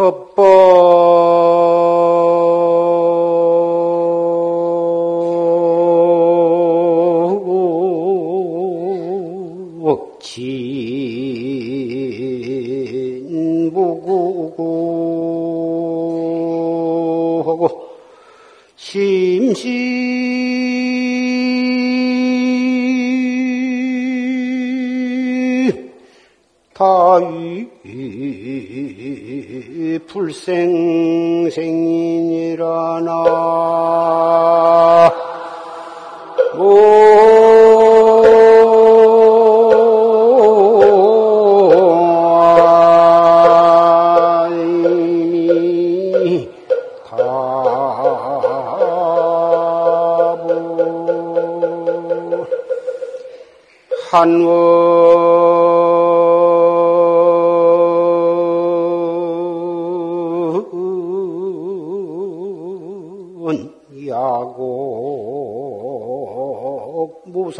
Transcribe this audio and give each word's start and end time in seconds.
법법 0.00 0.59
불생생이니라나. 30.30 33.10
한원 54.10 54.69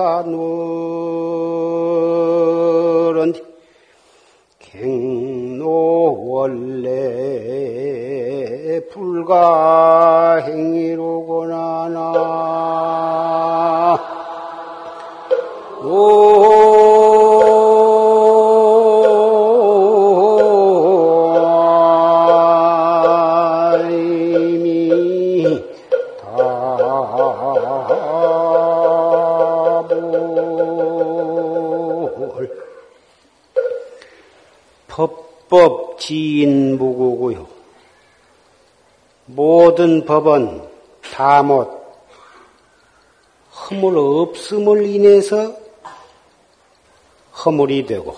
야곡 0.01 0.27
법은 40.05 40.63
다 41.13 41.43
못 41.43 41.81
허물 43.71 43.97
없음을 43.99 44.85
인해서 44.85 45.55
허물이 47.45 47.87
되고 47.87 48.17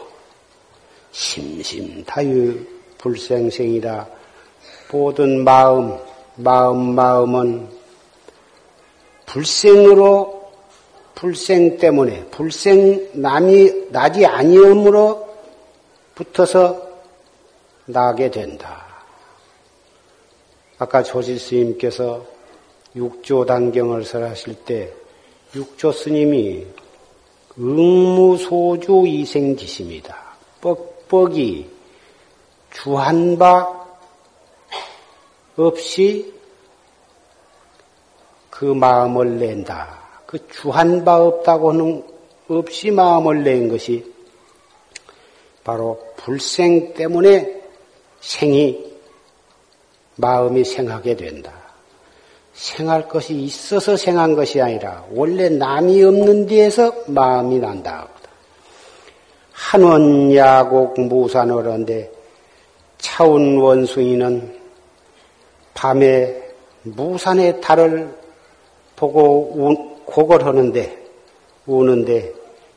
심심타유 1.11 2.59
불생생이다. 2.97 4.09
모든 4.91 5.45
마음, 5.45 5.99
마음, 6.37 6.95
마음은 6.95 7.69
불생으로 9.27 10.51
불생 11.15 11.77
때문에 11.77 12.25
불생 12.27 13.11
남이 13.13 13.91
나지 13.91 14.25
아니함으로 14.25 15.29
붙어서 16.15 16.89
나게 17.87 18.31
된다. 18.31 18.82
아까 20.83 21.01
조지 21.01 21.39
스님께서 21.39 22.27
육조 22.97 23.47
단경을 23.47 24.05
설하실 24.05 24.65
때 24.65 24.93
육조 25.55 25.93
스님이 25.93 26.67
응무소주 27.57 29.05
이생지심이다. 29.07 30.17
뻑뻑이 30.61 31.69
주한 32.73 33.39
바 33.39 33.87
없이 35.57 36.35
그 38.51 38.65
마음을 38.65 39.39
낸다. 39.39 40.01
그 40.27 40.49
주한 40.49 41.05
바 41.05 41.23
없다고는 41.23 42.05
없이 42.49 42.91
마음을 42.91 43.45
낸 43.45 43.69
것이 43.69 44.05
바로 45.63 46.13
불생 46.17 46.93
때문에 46.95 47.63
생이 48.21 48.92
마음이 50.17 50.65
생하게 50.65 51.17
된다. 51.17 51.53
생할 52.53 53.09
것이 53.09 53.35
있어서 53.35 53.97
생한 53.97 54.35
것이 54.35 54.61
아니라 54.61 55.05
원래 55.11 55.49
남이 55.49 56.03
없는 56.03 56.47
데에서 56.47 56.93
마음이 57.07 57.59
난다. 57.59 58.09
한원 59.53 60.35
야곡 60.35 61.01
무산어런데 61.01 62.13
차운 62.99 63.59
원숭이는 63.59 64.61
밤에 65.75 66.43
무산의 66.83 67.61
달을 67.61 68.15
보고 68.97 69.53
우, 69.57 70.05
곡을 70.05 70.45
하는데 70.45 71.03
우는데 71.67 72.33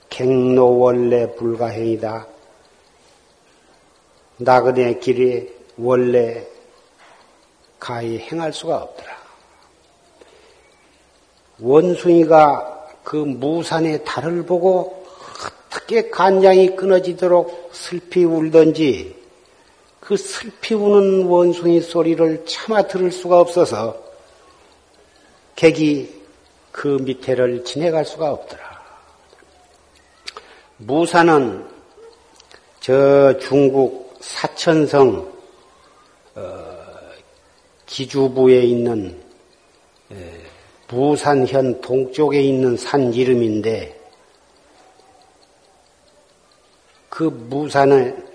갱노 0.10 0.80
원래 0.80 1.36
불가행이다. 1.36 2.28
나그네 4.38 5.00
길이 5.00 5.54
원래 5.78 6.46
가히 7.86 8.18
행할 8.18 8.52
수가 8.52 8.78
없더라. 8.78 9.16
원숭이가 11.60 12.88
그 13.04 13.16
무산의 13.16 14.04
달을 14.04 14.44
보고 14.44 15.06
어떻게 15.70 16.10
간장이 16.10 16.76
끊어지도록 16.76 17.70
슬피 17.74 18.24
울던지 18.24 19.16
그 20.00 20.18
슬피 20.18 20.74
우는 20.74 21.28
원숭이 21.28 21.80
소리를 21.80 22.46
차마 22.48 22.82
들을 22.88 23.12
수가 23.12 23.40
없어서 23.40 24.04
객이 25.56 26.24
그 26.72 26.88
밑에를 26.88 27.66
지내갈 27.66 28.04
수가 28.04 28.32
없더라. 28.32 28.82
무산은 30.78 31.68
저 32.80 33.38
중국 33.38 34.18
사천성 34.22 35.32
어, 36.34 36.65
기주부에 37.96 38.64
있는 38.64 39.18
부산현 40.88 41.80
동쪽에 41.80 42.42
있는 42.42 42.76
산 42.76 43.14
이름인데 43.14 43.98
그 47.08 47.24
무산을 47.24 48.28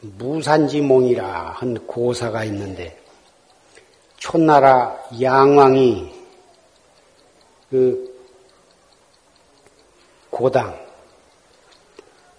무산지몽이라 0.00 1.54
한 1.56 1.86
고사가 1.88 2.44
있는데 2.44 2.96
촌나라 4.18 4.96
양왕이 5.20 6.14
그 7.68 8.16
고당 10.30 10.86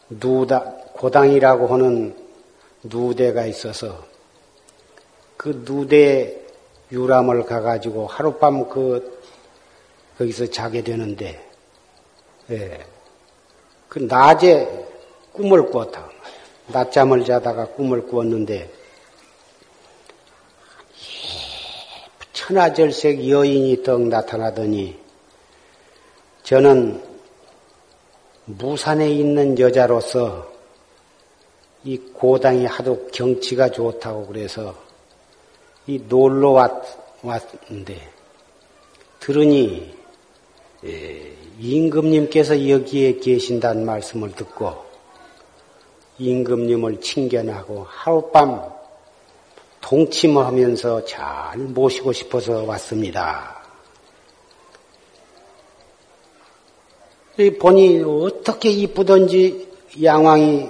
누다 0.10 0.62
고당이라고 0.94 1.68
하는 1.68 2.16
누대가 2.84 3.46
있어서 3.46 4.07
그 5.38 5.64
누대 5.66 6.36
유람을 6.92 7.46
가가지고 7.46 8.08
하룻밤 8.08 8.70
그 8.70 9.22
거기서 10.18 10.48
자게 10.48 10.82
되는데 10.82 11.48
예. 12.50 12.86
그 13.88 14.00
낮에 14.00 14.68
꿈을 15.32 15.68
꾸었다. 15.68 16.10
낮잠을 16.68 17.24
자다가 17.24 17.68
꿈을 17.68 18.08
꾸었는데 18.08 18.70
천하절색 22.34 23.30
여인이 23.30 23.84
떡 23.84 24.02
나타나더니 24.08 24.98
저는 26.44 27.04
무산에 28.46 29.10
있는 29.12 29.60
여자로서 29.60 30.52
이 31.84 31.98
고당이 31.98 32.66
하도 32.66 33.08
경치가 33.08 33.70
좋다고 33.70 34.28
그래서 34.28 34.87
이 35.88 36.02
놀러 36.08 36.52
왔, 36.52 36.84
왔는데 37.24 37.98
들으니 39.20 39.96
예, 40.86 41.34
임금님께서 41.60 42.70
여기에 42.70 43.20
계신다는 43.20 43.86
말씀을 43.86 44.34
듣고 44.34 44.86
임금님을 46.20 47.00
칭견하고 47.00 47.86
하룻밤 47.88 48.70
동침하면서 49.82 51.06
잘 51.06 51.58
모시고 51.58 52.12
싶어서 52.12 52.64
왔습니다. 52.64 53.56
보니 57.60 58.04
어떻게 58.04 58.70
이쁘던지 58.70 59.70
양왕이 60.04 60.70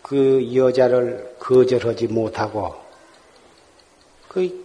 그 0.00 0.54
여자를 0.54 1.34
거절하지 1.38 2.06
못하고 2.06 2.87
그 4.28 4.64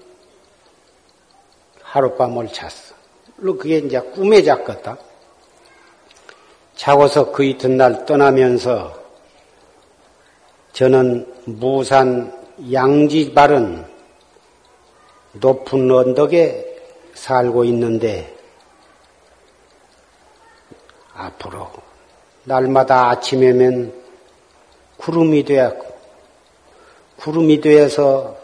하룻밤을 1.82 2.52
잤어. 2.52 2.94
그게 3.38 3.78
이제 3.80 4.00
꿈에 4.00 4.42
잤겠다. 4.42 4.98
자고서 6.76 7.32
그 7.32 7.44
이튿날 7.44 8.06
떠나면서 8.06 9.02
저는 10.74 11.32
무산 11.46 12.44
양지바른 12.72 13.86
높은 15.34 15.92
언덕에 15.92 16.66
살고 17.14 17.64
있는데 17.66 18.36
앞으로 21.14 21.72
날마다 22.44 23.10
아침에면 23.10 23.94
구름이 24.98 25.44
되었고 25.44 25.98
구름이 27.18 27.62
되어서 27.62 28.43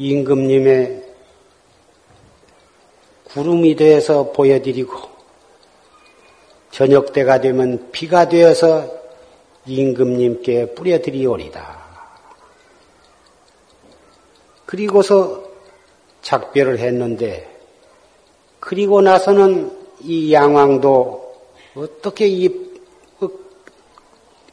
임금님의 0.00 1.04
구름이 3.24 3.76
되어서 3.76 4.32
보여드리고 4.32 4.96
저녁 6.70 7.12
때가 7.12 7.42
되면 7.42 7.90
비가 7.92 8.26
되어서 8.26 8.90
임금님께 9.66 10.74
뿌려드리오리다. 10.74 11.80
그리고서 14.64 15.44
작별을 16.22 16.78
했는데 16.78 17.46
그리고 18.58 19.02
나서는 19.02 19.70
이 20.00 20.32
양왕도 20.32 21.34
어떻게 21.74 22.26
이 22.26 22.70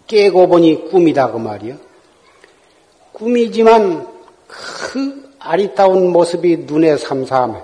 깨고 0.08 0.48
보니 0.48 0.90
꿈이다 0.90 1.32
그 1.32 1.38
말이요. 1.38 1.78
꿈이지만 3.14 4.08
그 4.48 5.27
아리따운 5.48 6.12
모습이 6.12 6.58
눈에 6.66 6.98
삼삼해. 6.98 7.62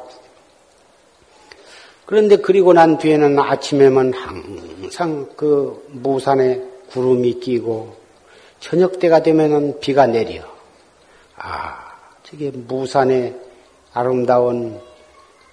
그런데 2.06 2.38
그리고 2.38 2.74
난 2.74 2.98
뒤에는 2.98 3.38
아침에만 3.40 4.14
항상 4.14 5.30
그 5.36 5.86
무산에 5.92 6.62
구름이 6.92 7.40
끼고 7.40 7.96
저녁 8.60 9.00
때가 9.00 9.24
되면은 9.24 9.80
비가 9.80 10.08
내려. 10.08 10.44
아, 11.36 11.92
저게 12.24 12.52
무산의 12.52 13.36
아름다운 13.94 14.80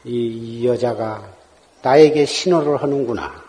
이 0.05 0.67
여자가 0.67 1.25
나에게 1.83 2.27
신호를 2.27 2.81
하는구나. 2.83 3.43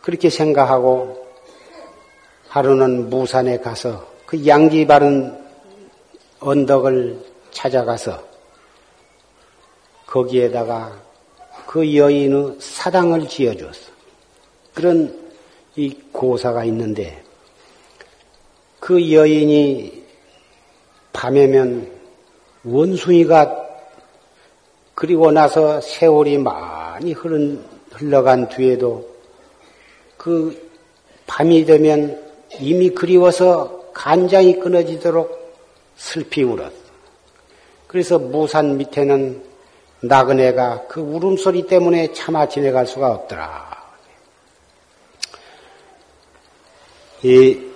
그렇게 0.00 0.28
생각하고 0.28 1.24
하루는 2.48 3.10
무산에 3.10 3.58
가서 3.58 4.06
그 4.26 4.46
양지 4.46 4.86
바른 4.86 5.41
언덕을 6.42 7.18
찾아가서 7.52 8.22
거기에다가 10.06 11.00
그 11.66 11.96
여인의 11.96 12.56
사당을 12.58 13.28
지어주었어. 13.28 13.92
그런 14.74 15.32
이 15.76 15.96
고사가 16.12 16.64
있는데 16.64 17.22
그 18.80 19.12
여인이 19.12 20.02
밤에면 21.12 21.90
원숭이가 22.64 23.62
그리고 24.94 25.30
나서 25.30 25.80
세월이 25.80 26.38
많이 26.38 27.12
흐른, 27.12 27.64
흘러간 27.92 28.48
뒤에도 28.48 29.08
그 30.16 30.70
밤이 31.26 31.64
되면 31.64 32.22
이미 32.60 32.90
그리워서 32.90 33.90
간장이 33.94 34.58
끊어지도록 34.58 35.41
슬피 36.02 36.42
울었어. 36.42 36.72
그래서 37.86 38.18
무산 38.18 38.76
밑에는 38.76 39.44
나그네가 40.00 40.88
그 40.88 41.00
울음소리 41.00 41.68
때문에 41.68 42.12
차마 42.12 42.48
지내갈 42.48 42.88
수가 42.88 43.12
없더라. 43.12 43.82
이 47.22 47.70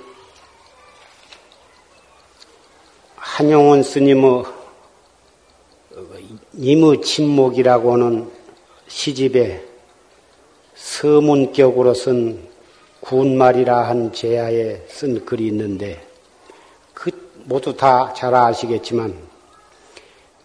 한용원 3.15 3.85
스님의 3.85 4.45
임의 6.55 7.03
침묵이라고 7.03 7.93
하는 7.93 8.31
시집에 8.89 9.65
서문격으로 10.75 11.95
쓴 11.95 12.49
군말이라 13.01 13.89
한 13.89 14.13
제야에 14.13 14.85
쓴 14.89 15.25
글이 15.25 15.47
있는데 15.47 16.01
그 16.01 16.06
모두 17.49 17.77
다 17.77 18.13
잘 18.13 18.35
아시겠지만 18.35 19.17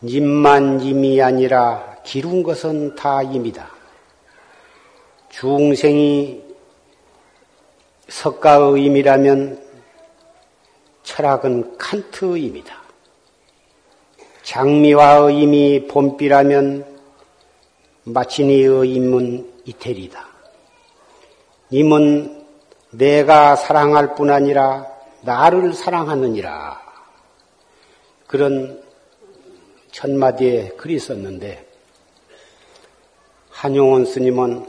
님만 0.04 0.82
임이 0.82 1.20
아니라 1.20 1.98
기룬 2.04 2.44
것은 2.44 2.96
다 2.96 3.24
임이다. 3.24 3.70
중생이 5.30 6.44
석가의 8.08 8.84
임이라면 8.84 9.64
철학은 11.02 11.78
칸트의 11.80 12.44
임이다. 12.46 12.82
장미화의 14.44 15.40
임이 15.40 15.88
봄비라면 15.88 16.86
마치니의 18.04 18.92
임은 18.92 19.52
이태리다. 19.66 20.28
임은 21.72 22.46
내가 22.92 23.56
사랑할 23.56 24.14
뿐 24.14 24.30
아니라 24.30 24.86
나를 25.22 25.74
사랑하느니라. 25.74 26.91
그런 28.32 28.82
천마디에 29.92 30.70
글이 30.78 30.94
있었는데, 30.96 31.68
한용원 33.50 34.06
스님은 34.06 34.66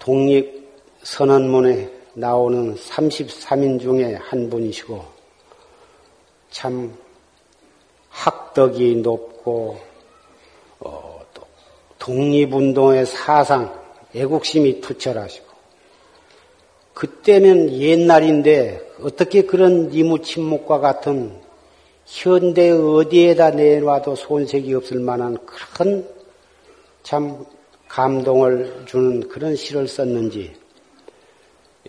독립 0.00 0.68
선언문에 1.04 1.92
나오는 2.14 2.74
33인 2.74 3.80
중에 3.80 4.16
한 4.16 4.50
분이시고, 4.50 5.04
참 6.50 6.98
학덕이 8.08 8.96
높고, 8.96 9.78
어, 10.80 11.20
독립운동의 12.00 13.06
사상, 13.06 13.80
애국심이 14.12 14.80
투철하시고, 14.80 15.46
그때는 16.94 17.70
옛날인데 17.80 18.91
어떻게 19.04 19.42
그런 19.42 19.92
이무침묵과 19.92 20.80
같은 20.80 21.40
현대 22.06 22.70
어디에다 22.70 23.50
내놔도 23.50 24.16
손색이 24.16 24.74
없을 24.74 25.00
만한 25.00 25.38
큰 25.46 26.22
참 27.02 27.44
감동을 27.88 28.84
주는 28.86 29.28
그런 29.28 29.56
시를 29.56 29.88
썼는지. 29.88 30.54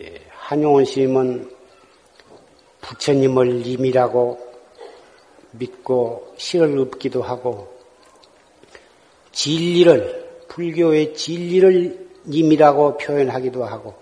예, 0.01 0.21
한용원 0.31 0.85
스님은 0.85 1.49
부처님을 2.81 3.61
님이라고 3.61 4.39
믿고 5.51 6.33
시를 6.37 6.77
읊기도 6.79 7.21
하고 7.21 7.71
진리를 9.31 10.45
불교의 10.47 11.13
진리를 11.13 12.09
님이라고 12.25 12.97
표현하기도 12.97 13.63
하고 13.63 13.93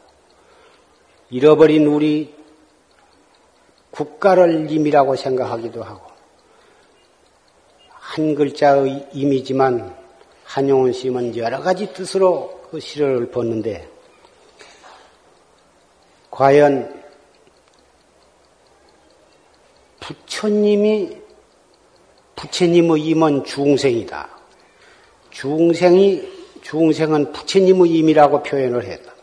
잃어버린 1.30 1.86
우리 1.88 2.34
국가를 3.92 4.66
님이라고 4.68 5.16
생각하기도 5.16 5.84
하고 5.84 6.10
한 7.90 8.36
글자의 8.36 9.08
임이지만 9.14 9.96
한용운 10.44 10.92
스님은 10.92 11.38
여러 11.38 11.62
가지 11.62 11.94
뜻으로 11.94 12.62
그 12.70 12.80
시를 12.80 13.24
읊었는데 13.24 13.90
과연 16.30 17.02
부처님이 20.00 21.22
부처님의 22.36 23.02
임은 23.02 23.44
중생이다. 23.44 24.30
중생이 25.30 26.28
중생은 26.64 27.32
부처님의 27.32 27.92
임이라고 27.92 28.44
표현을 28.44 28.84
했다. 28.84 29.14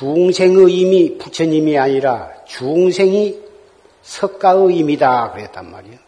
중생의 0.00 0.72
임이 0.72 1.18
부처님이 1.18 1.76
아니라 1.76 2.30
중생이 2.46 3.38
석가의 4.00 4.78
임이다 4.78 5.32
그랬단 5.32 5.70
말이에요. 5.70 5.98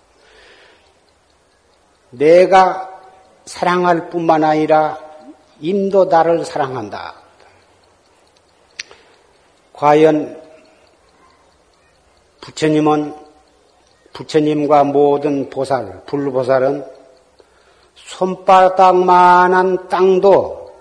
내가 2.08 3.02
사랑할 3.44 4.08
뿐만 4.08 4.44
아니라 4.44 4.99
임도 5.61 6.06
나를 6.06 6.46
사랑한다. 6.46 7.16
과연 9.75 10.40
부처님은 12.40 13.14
부처님과 14.14 14.84
모든 14.84 15.50
보살, 15.50 16.02
불보살은 16.06 16.87
손바닥만한 17.94 19.90
땅도 19.90 20.72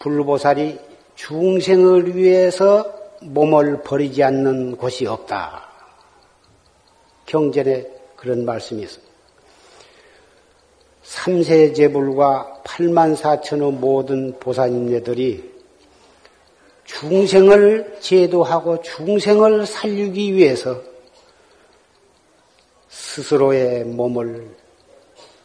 불보살이 0.00 0.91
중생을 1.26 2.16
위해서 2.16 2.92
몸을 3.20 3.82
버리지 3.82 4.24
않는 4.24 4.76
곳이 4.76 5.06
없다. 5.06 5.68
경전에 7.26 7.86
그런 8.16 8.44
말씀이 8.44 8.82
있습니다. 8.82 9.12
삼세 11.04 11.74
제불과 11.74 12.62
8만 12.64 13.16
4천의 13.16 13.72
모든 13.72 14.36
보살님네들이 14.40 15.52
중생을 16.86 17.98
제도하고 18.00 18.82
중생을 18.82 19.64
살리기 19.66 20.34
위해서 20.34 20.80
스스로의 22.88 23.84
몸을 23.84 24.50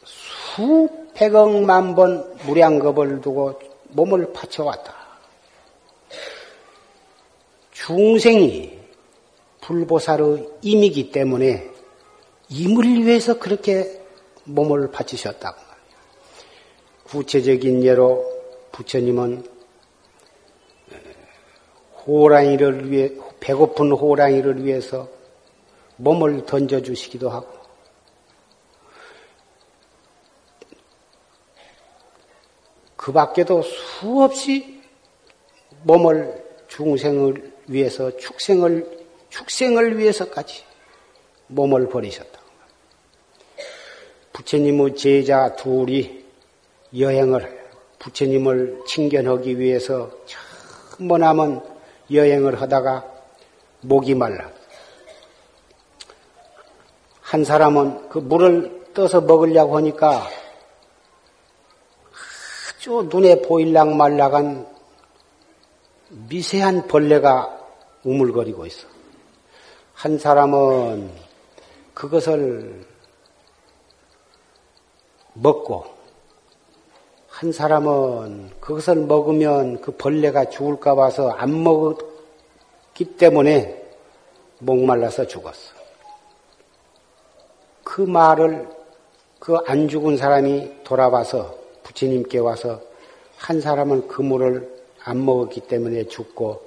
수백억만 0.04 1.94
번 1.94 2.36
무량겁을 2.48 3.22
두고 3.22 3.60
몸을 3.90 4.34
바쳐왔다. 4.34 4.97
중생이 7.88 8.78
불보살의 9.62 10.50
임이기 10.62 11.10
때문에 11.10 11.72
임을 12.50 13.06
위해서 13.06 13.40
그렇게 13.40 14.02
몸을 14.44 14.92
바치셨다고 14.92 15.58
구체적인 17.06 17.86
예로 17.86 18.30
부처님은 18.74 19.46
호랑이를 22.06 22.92
위해 22.92 23.14
배고픈 23.40 23.94
호랑이를 23.94 24.66
위해서 24.66 25.08
몸을 25.96 26.46
던져 26.46 26.82
주시기도 26.82 27.30
하고 27.30 27.48
그 32.98 33.14
밖에도 33.14 33.62
수없이 33.62 34.82
몸을 35.84 36.46
중생을 36.68 37.57
위해서 37.68 38.16
축생을 38.18 39.08
축생을 39.30 39.98
위해서까지 39.98 40.64
몸을 41.48 41.90
버리셨다. 41.90 42.40
부처님의 44.34 44.96
제자 44.96 45.56
둘이 45.56 46.24
여행을 46.98 47.58
부처님을 48.00 48.84
친견하기 48.88 49.60
위해서 49.60 50.12
머나먼 51.00 51.62
여행을 52.12 52.62
하다가 52.62 53.06
목이 53.82 54.16
말라. 54.16 54.50
한 57.22 57.44
사람은 57.44 58.10
그 58.10 58.20
물을 58.20 58.86
떠서 58.94 59.22
먹으려고 59.22 59.76
하니까 59.78 60.28
아주 62.78 63.10
눈에 63.12 63.42
보일락 63.42 63.96
말락한 63.96 64.68
미세한 66.30 66.88
벌레가 66.88 67.57
우물거리고 68.04 68.66
있어. 68.66 68.88
한 69.94 70.18
사람은 70.18 71.12
그것을 71.94 72.86
먹고 75.34 75.86
한 77.30 77.52
사람은 77.52 78.52
그것을 78.60 78.96
먹으면 78.96 79.82
그 79.82 79.92
벌레가 79.92 80.46
죽을까 80.46 80.96
봐서 80.96 81.30
안 81.32 81.64
먹었기 81.64 83.06
때문에 83.18 83.84
목말라서 84.60 85.28
죽었어. 85.28 85.76
그 87.84 88.02
말을 88.02 88.78
그 89.40 89.58
안 89.66 89.88
죽은 89.88 90.18
사람이 90.18 90.84
돌아와서 90.84 91.56
부처님께 91.84 92.40
와서 92.40 92.82
한 93.38 93.62
사람은 93.62 94.08
그 94.08 94.22
물을 94.22 94.70
안 95.04 95.24
먹었기 95.24 95.62
때문에 95.62 96.08
죽고 96.08 96.67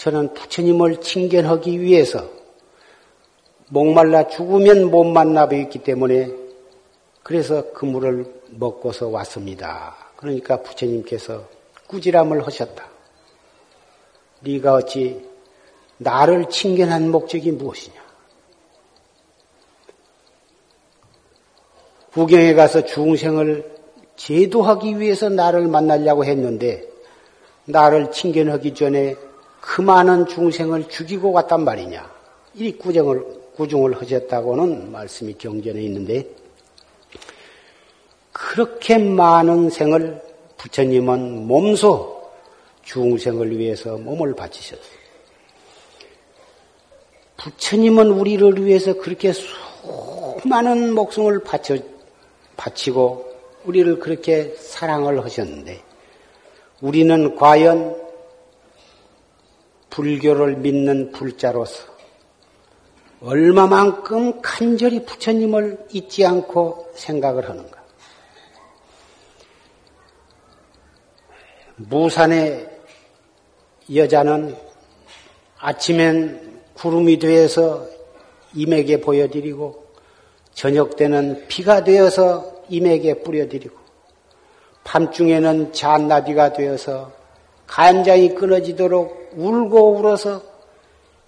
저는 0.00 0.32
부처님을 0.32 1.02
칭견하기 1.02 1.82
위해서 1.82 2.26
목말라 3.68 4.28
죽으면 4.28 4.90
못 4.90 5.04
만나 5.04 5.46
뵙기 5.46 5.80
때문에 5.80 6.32
그래서 7.22 7.70
그 7.74 7.84
물을 7.84 8.24
먹고서 8.48 9.08
왔습니다. 9.08 9.94
그러니까 10.16 10.62
부처님께서 10.62 11.46
꾸지람을 11.86 12.46
하셨다. 12.46 12.86
네가 14.40 14.72
어찌 14.72 15.20
나를 15.98 16.48
칭견한 16.48 17.10
목적이 17.10 17.52
무엇이냐? 17.52 18.00
구경에 22.14 22.54
가서 22.54 22.86
중생을 22.86 23.70
제도하기 24.16 24.98
위해서 24.98 25.28
나를 25.28 25.68
만나려고 25.68 26.24
했는데 26.24 26.88
나를 27.66 28.10
칭견하기 28.10 28.72
전에 28.72 29.29
그 29.60 29.82
많은 29.82 30.26
중생을 30.26 30.88
죽이고 30.88 31.32
갔단 31.32 31.64
말이냐. 31.64 32.10
이 32.54 32.72
구정을, 32.72 33.24
구중을 33.56 34.00
하셨다고는 34.00 34.90
말씀이 34.90 35.34
경전에 35.34 35.80
있는데 35.82 36.26
그렇게 38.32 38.98
많은 38.98 39.70
생을 39.70 40.22
부처님은 40.56 41.46
몸소 41.46 42.20
중생을 42.84 43.56
위해서 43.58 43.96
몸을 43.96 44.34
바치셨어요. 44.34 45.00
부처님은 47.36 48.10
우리를 48.10 48.64
위해서 48.64 48.94
그렇게 48.94 49.32
수많은 49.32 50.92
목숨을 50.92 51.42
바쳐, 51.42 51.76
바치고 52.56 53.30
우리를 53.64 53.98
그렇게 53.98 54.54
사랑을 54.58 55.24
하셨는데 55.24 55.82
우리는 56.80 57.36
과연 57.36 57.99
불교를 59.90 60.56
믿는 60.56 61.12
불자로서 61.12 61.90
얼마만큼 63.22 64.40
간절히 64.40 65.04
부처님을 65.04 65.86
잊지 65.92 66.24
않고 66.24 66.92
생각을 66.94 67.48
하는가? 67.48 67.80
무산의 71.76 72.68
여자는 73.94 74.56
아침엔 75.58 76.60
구름이 76.74 77.18
되어서 77.18 77.86
임에게 78.54 79.00
보여드리고 79.00 79.90
저녁 80.52 80.96
때는 80.96 81.46
비가 81.48 81.84
되어서 81.84 82.64
임에게 82.68 83.22
뿌려드리고 83.22 83.76
밤중에는 84.84 85.72
잔나비가 85.72 86.52
되어서 86.52 87.12
간장이 87.66 88.34
끊어지도록 88.34 89.19
울고 89.32 89.98
울어서 89.98 90.42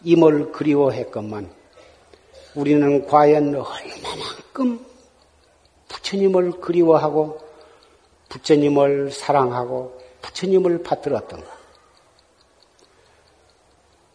임을 0.04 0.52
그리워했건만 0.52 1.50
우리는 2.54 3.06
과연 3.06 3.54
얼마만큼 3.54 4.84
부처님을 5.88 6.60
그리워하고 6.60 7.38
부처님을 8.28 9.10
사랑하고 9.10 10.00
부처님을 10.22 10.82
받들었던가. 10.82 11.46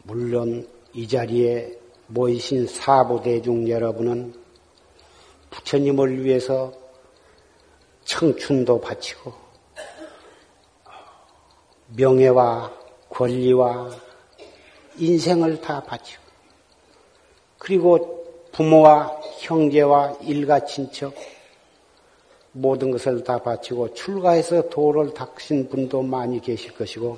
물론 0.04 0.68
이 0.94 1.08
자리에 1.08 1.78
모이신 2.08 2.68
사부대중 2.68 3.70
여러분은 3.70 4.34
부처님을 5.50 6.24
위해서 6.24 6.74
청춘도 8.06 8.80
바치고 8.82 9.34
명예와 11.96 12.77
권리와 13.18 13.90
인생을 14.98 15.60
다 15.60 15.82
바치고 15.82 16.22
그리고 17.58 18.46
부모와 18.52 19.20
형제와 19.40 20.18
일가 20.22 20.66
친척 20.66 21.16
모든 22.52 22.92
것을 22.92 23.24
다 23.24 23.40
바치고 23.40 23.96
출가해서 23.96 24.70
도를 24.70 25.16
닦으신 25.16 25.68
분도 25.68 26.04
많이 26.04 26.40
계실 26.40 26.76
것이고 26.76 27.18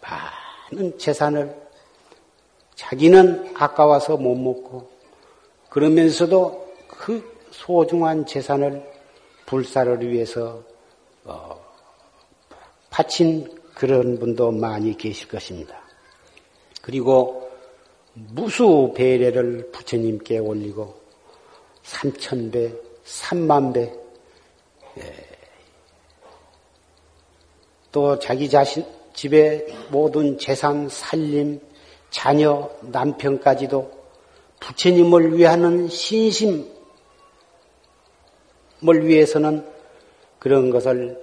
많은 0.00 0.96
재산을 0.98 1.52
자기는 2.76 3.54
아까워서 3.56 4.16
못 4.16 4.36
먹고 4.36 4.88
그러면서도 5.68 6.74
그 6.86 7.40
소중한 7.50 8.24
재산을 8.24 8.88
불사를 9.46 10.08
위해서 10.08 10.62
어, 11.24 11.60
바친 12.88 13.61
그런 13.74 14.18
분도 14.18 14.50
많이 14.50 14.96
계실 14.96 15.28
것입니다. 15.28 15.80
그리고 16.80 17.50
무수 18.14 18.92
배례를 18.94 19.70
부처님께 19.72 20.38
올리고 20.38 20.94
삼천 21.82 22.50
배, 22.50 22.72
삼만 23.04 23.72
배 23.72 23.92
예, 24.98 25.32
또 27.90 28.18
자기 28.18 28.48
자신 28.48 28.84
집에 29.14 29.66
모든 29.90 30.38
재산, 30.38 30.88
살림, 30.88 31.60
자녀, 32.10 32.70
남편까지도 32.82 34.02
부처님을 34.60 35.36
위하는 35.36 35.88
신심을 35.88 36.66
위해서는 38.82 39.66
그런 40.38 40.70
것을 40.70 41.21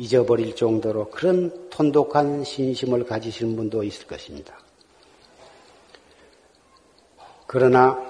잊어버릴 0.00 0.56
정도로 0.56 1.10
그런 1.10 1.68
톤독한 1.68 2.42
신심을 2.42 3.04
가지시는 3.04 3.54
분도 3.54 3.84
있을 3.84 4.06
것입니다. 4.06 4.58
그러나 7.46 8.02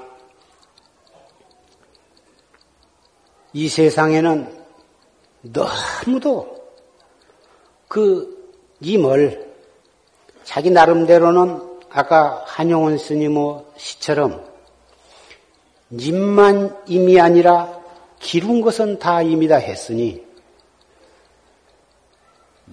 이 3.53 3.69
세상에는 3.69 4.65
너무도 5.43 6.63
그 7.89 8.39
임을 8.81 9.53
자기 10.45 10.71
나름대로는 10.71 11.61
아까 11.91 12.45
한용원 12.47 12.99
스님의 12.99 13.65
시처럼 13.77 14.45
님만 15.91 16.85
임이 16.87 17.21
아니라 17.21 17.81
기룬 18.21 18.61
것은 18.61 19.01
다 19.01 19.23
임이다 19.23 19.57
했으니 19.57 20.30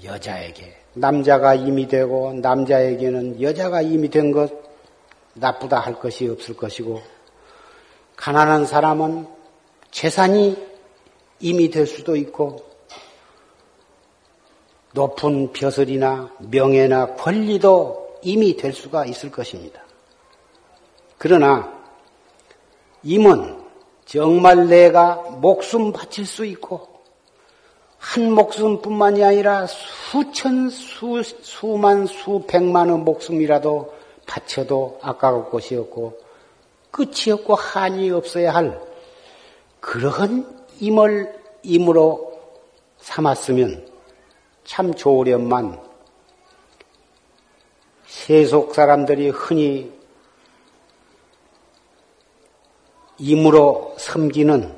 여자에게 0.03 0.75
남자가 0.93 1.55
임이 1.55 1.87
되고 1.87 2.33
남자에게는 2.33 3.41
여자가 3.41 3.81
임이 3.81 4.09
된것 4.09 4.51
나쁘다 5.33 5.79
할 5.79 5.99
것이 5.99 6.27
없을 6.27 6.55
것이고 6.55 7.01
가난한 8.15 8.65
사람은 8.65 9.27
재산이 9.91 10.57
임이 11.39 11.69
될 11.69 11.85
수도 11.85 12.15
있고 12.15 12.65
높은 14.93 15.53
벼슬이나 15.53 16.31
명예나 16.39 17.15
권리도 17.15 18.19
임이 18.23 18.57
될 18.57 18.73
수가 18.73 19.05
있을 19.05 19.29
것입니다. 19.29 19.81
그러나 21.19 21.71
임은 23.03 23.63
정말 24.05 24.67
내가 24.67 25.15
목숨 25.15 25.91
바칠 25.91 26.25
수 26.25 26.45
있고 26.45 26.96
한 27.97 28.31
목숨뿐만이 28.31 29.23
아니라 29.23 29.65
수천, 29.67 30.69
수, 30.69 31.21
수만, 31.41 32.05
수백만의 32.05 32.99
목숨이라도 32.99 33.93
바쳐도 34.25 34.99
아까울 35.01 35.49
것이 35.49 35.75
없고 35.75 36.19
끝이 36.91 37.31
없고 37.31 37.55
한이 37.55 38.11
없어야 38.11 38.53
할 38.53 38.79
그러한 39.79 40.65
임을 40.79 41.33
임으로 41.63 42.39
삼았으면 42.99 43.87
참 44.63 44.93
좋으련만 44.93 45.81
세속 48.05 48.73
사람들이 48.75 49.29
흔히 49.29 49.91
임으로 53.17 53.95
섬기는 53.97 54.75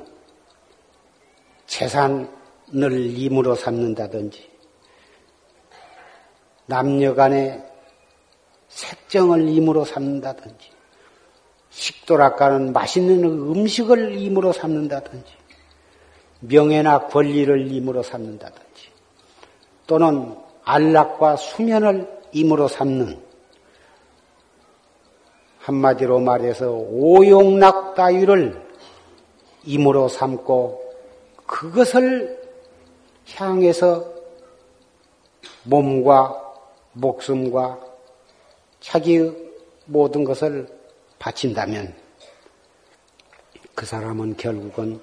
재산 1.66 2.39
늘 2.72 3.18
임으로 3.18 3.54
삼는다든지 3.54 4.48
남녀 6.66 7.14
간의 7.14 7.64
색정을 8.68 9.48
임으로 9.48 9.84
삼는다든지 9.84 10.70
식도락가는 11.70 12.72
맛있는 12.72 13.24
음식을 13.24 14.16
임으로 14.16 14.52
삼는다든지 14.52 15.32
명예나 16.40 17.08
권리를 17.08 17.70
임으로 17.72 18.02
삼는다든지 18.02 18.88
또는 19.86 20.36
안락과 20.64 21.36
수면을 21.36 22.08
임으로 22.32 22.68
삼는 22.68 23.20
한마디로 25.58 26.20
말해서 26.20 26.70
오용락 26.70 27.94
따위를 27.94 28.62
임으로 29.64 30.08
삼고 30.08 30.80
그것을 31.46 32.39
향해서 33.34 34.12
몸과 35.64 36.54
목숨과 36.92 37.78
자기의 38.80 39.36
모든 39.86 40.24
것을 40.24 40.68
바친다면 41.18 41.94
그 43.74 43.86
사람은 43.86 44.36
결국은 44.36 45.00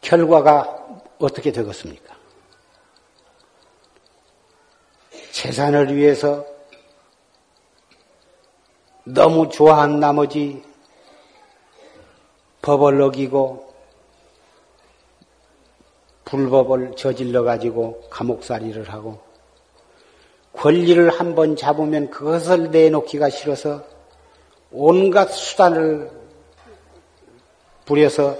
결과가 0.00 1.02
어떻게 1.18 1.50
되겠습니까? 1.50 2.16
재산을 5.32 5.94
위해서 5.94 6.46
너무 9.04 9.48
좋아한 9.48 10.00
나머지 10.00 10.62
법을 12.62 13.00
어기고 13.00 13.65
불법을 16.26 16.96
저질러 16.96 17.44
가지고 17.44 18.02
감옥살이를 18.10 18.90
하고 18.90 19.20
권리를 20.52 21.08
한번 21.10 21.56
잡으면 21.56 22.10
그것을 22.10 22.70
내놓기가 22.70 23.30
싫어서 23.30 23.84
온갖 24.70 25.28
수단을 25.28 26.10
부려서 27.84 28.36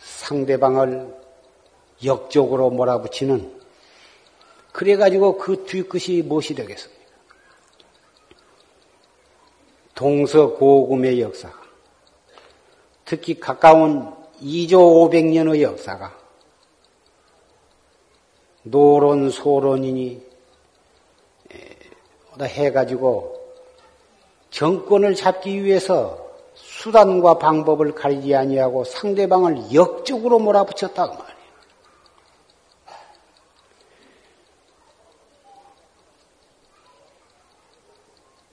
상대방을 0.00 1.12
역적으로 2.04 2.70
몰아붙이는 2.70 3.60
그래가지고 4.72 5.38
그 5.38 5.64
뒤끝이 5.64 6.22
무엇이 6.22 6.54
되겠습니까? 6.54 7.02
동서고금의 9.94 11.20
역사가 11.20 11.60
특히 13.04 13.38
가까운 13.38 14.14
2조 14.40 14.70
500년의 15.10 15.60
역사가 15.62 16.21
노론 18.62 19.30
소론이니 19.30 20.32
해가지고 22.40 23.40
정권을 24.50 25.14
잡기 25.14 25.64
위해서 25.64 26.22
수단과 26.54 27.38
방법을 27.38 27.94
가리지 27.94 28.34
아니하고 28.34 28.84
상대방을 28.84 29.74
역적으로 29.74 30.38
몰아붙였다고 30.38 31.14
말이에요. 31.14 31.32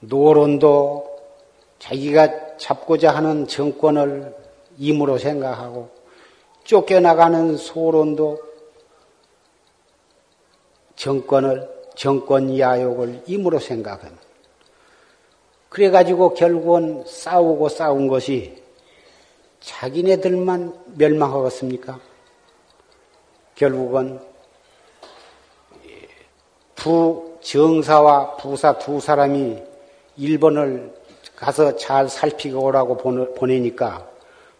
노론도 0.00 1.10
자기가 1.78 2.56
잡고자 2.56 3.14
하는 3.14 3.46
정권을 3.46 4.34
임으로 4.78 5.18
생각하고 5.18 5.90
쫓겨나가는 6.64 7.56
소론도 7.56 8.49
정권을, 11.00 11.66
정권 11.96 12.58
야욕을 12.58 13.22
임으로 13.26 13.58
생각합니다. 13.58 14.22
그래가지고 15.70 16.34
결국은 16.34 17.04
싸우고 17.06 17.70
싸운 17.70 18.06
것이 18.06 18.62
자기네들만 19.60 20.74
멸망하겠습니까? 20.98 21.98
결국은 23.54 24.20
부 26.74 27.38
정사와 27.40 28.36
부사 28.36 28.78
두 28.78 29.00
사람이 29.00 29.56
일본을 30.18 30.94
가서 31.34 31.76
잘 31.76 32.10
살피고 32.10 32.62
오라고 32.62 32.98
보내니까 33.36 34.06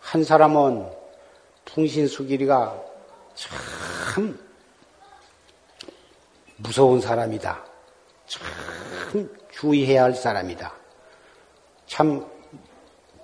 한 0.00 0.24
사람은 0.24 0.86
풍신수길이가 1.66 2.82
참 3.34 4.49
무서운 6.62 7.00
사람이다. 7.00 7.64
참 8.26 9.28
주의해야 9.50 10.04
할 10.04 10.14
사람이다. 10.14 10.72
참 11.86 12.26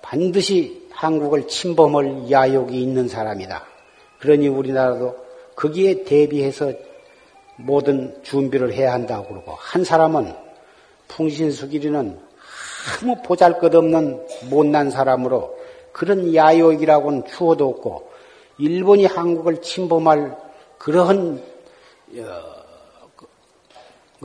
반드시 0.02 0.88
한국을 0.90 1.46
침범할 1.46 2.30
야욕이 2.30 2.80
있는 2.80 3.08
사람이다. 3.08 3.64
그러니 4.18 4.48
우리나라도 4.48 5.16
거기에 5.54 6.04
대비해서 6.04 6.72
모든 7.56 8.22
준비를 8.22 8.72
해야 8.72 8.92
한다고 8.92 9.28
그러고 9.28 9.52
한 9.58 9.84
사람은 9.84 10.34
풍신수길이는 11.08 12.18
아무 13.00 13.22
보잘것없는 13.22 14.26
못난 14.50 14.90
사람으로 14.90 15.56
그런 15.92 16.34
야욕이라고는 16.34 17.26
추호도 17.26 17.68
없고 17.68 18.10
일본이 18.58 19.06
한국을 19.06 19.60
침범할 19.62 20.36
그러한 20.78 21.42
어, 22.18 22.18
그 22.18 22.55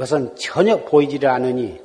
것은 0.02 0.36
전혀 0.36 0.78
보이지를 0.78 1.30
않으니 1.30 1.80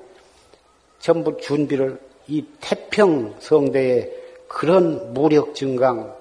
전부 0.99 1.37
준비를 1.39 2.01
이 2.29 2.45
태평 2.61 3.37
성대에 3.39 4.11
그런 4.49 5.13
무력 5.13 5.55
증강, 5.55 6.17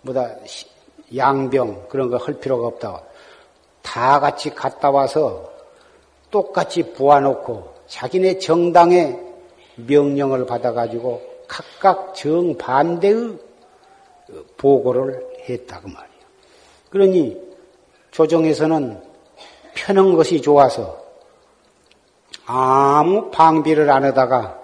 뭐다 0.00 0.36
양병 1.14 1.88
그런 1.90 2.08
거 2.10 2.16
할 2.16 2.34
필요가 2.40 2.66
없다. 2.68 3.02
다 3.82 4.20
같이 4.20 4.50
갔다 4.50 4.90
와서 4.90 5.52
똑같이 6.30 6.94
부어놓고 6.94 7.74
자기네 7.88 8.38
정당의 8.38 9.20
명령을 9.76 10.46
받아가지고 10.46 11.22
각각 11.46 12.14
정반대의 12.14 13.38
보고를 14.56 15.26
했다고 15.46 15.88
말이에요. 15.88 16.24
그러니 16.88 17.36
조정에서는 18.12 19.02
편한 19.74 20.14
것이 20.14 20.40
좋아서 20.40 21.03
아무 22.46 23.30
방비를 23.30 23.90
안 23.90 24.04
하다가 24.04 24.60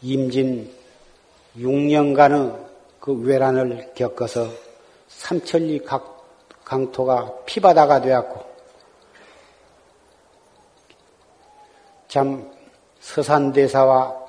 임진 0.00 0.72
6년간의 1.56 2.64
그 3.00 3.12
외란을 3.22 3.92
겪어서 3.94 4.48
삼천리 5.08 5.84
강토가 6.64 7.32
피바다가 7.46 8.00
되었고 8.00 8.54
참 12.08 12.50
서산대사와 13.00 14.24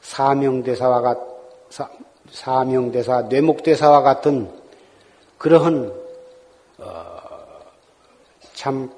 사명대사와 0.00 1.00
같, 1.02 1.18
사명대사, 2.30 3.22
뇌목대사와 3.22 4.02
같은 4.02 4.50
그러한 5.38 5.92
어, 6.78 7.20
참 8.54 8.90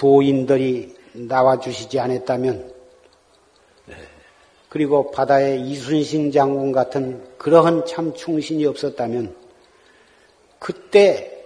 도인들이 0.00 0.96
나와주시지 1.12 2.00
않았다면 2.00 2.72
그리고 4.70 5.10
바다에 5.10 5.56
이순신 5.56 6.32
장군 6.32 6.72
같은 6.72 7.22
그러한 7.36 7.84
참 7.84 8.14
충신이 8.14 8.64
없었다면 8.64 9.36
그때 10.58 11.44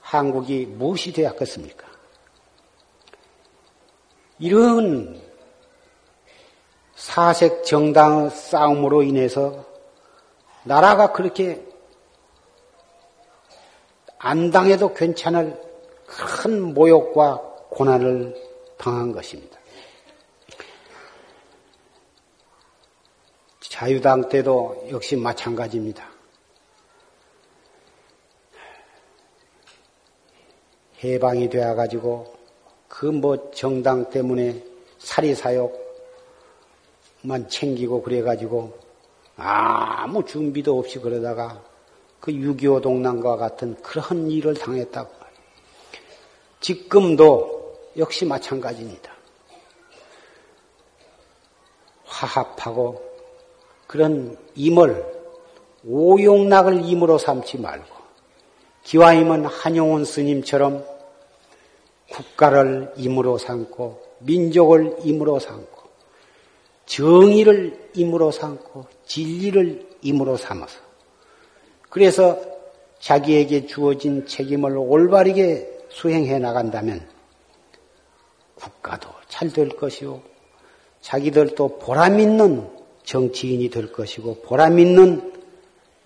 한국이 0.00 0.66
무엇이 0.66 1.12
되었겠습니까? 1.12 1.86
이런 4.40 5.22
사색 6.96 7.62
정당 7.62 8.28
싸움으로 8.28 9.04
인해서 9.04 9.66
나라가 10.64 11.12
그렇게 11.12 11.64
안 14.18 14.50
당해도 14.50 14.94
괜찮을 14.94 15.69
큰 16.10 16.74
모욕과 16.74 17.38
고난을 17.70 18.34
당한 18.76 19.12
것입니다. 19.12 19.58
자유당 23.60 24.28
때도 24.28 24.88
역시 24.90 25.16
마찬가지입니다. 25.16 26.04
해방이 31.02 31.48
되어가지고 31.48 32.40
그 32.88 33.06
뭐 33.06 33.50
정당 33.52 34.10
때문에 34.10 34.62
사리사욕만 34.98 35.72
챙기고 37.48 38.02
그래가지고 38.02 38.78
아무 39.36 40.24
준비도 40.24 40.78
없이 40.78 40.98
그러다가 40.98 41.62
그 42.20 42.32
6.25 42.32 42.82
동남과 42.82 43.36
같은 43.36 43.74
그런 43.80 44.30
일을 44.30 44.54
당했다고. 44.54 45.19
지금도 46.60 47.76
역시 47.96 48.24
마찬가지입니다. 48.24 49.12
화합하고 52.04 53.02
그런 53.86 54.36
임을 54.54 55.04
오용락을 55.86 56.84
임으로 56.84 57.18
삼지 57.18 57.58
말고 57.58 58.00
기와임은 58.84 59.46
한용운 59.46 60.04
스님처럼 60.04 60.84
국가를 62.10 62.92
임으로 62.96 63.38
삼고 63.38 64.02
민족을 64.20 64.96
임으로 65.04 65.38
삼고 65.38 65.80
정의를 66.86 67.90
임으로 67.94 68.30
삼고 68.30 68.86
진리를 69.06 69.88
임으로 70.02 70.36
삼아서 70.36 70.80
그래서 71.88 72.38
자기에게 72.98 73.66
주어진 73.66 74.26
책임을 74.26 74.76
올바르게 74.76 75.79
수행해 75.90 76.38
나간다면 76.38 77.06
국가도 78.54 79.08
잘 79.28 79.50
될 79.50 79.68
것이요 79.70 80.22
자기들도 81.00 81.78
보람 81.78 82.20
있는 82.20 82.68
정치인이 83.04 83.70
될 83.70 83.90
것이고 83.92 84.42
보람 84.42 84.78
있는 84.78 85.32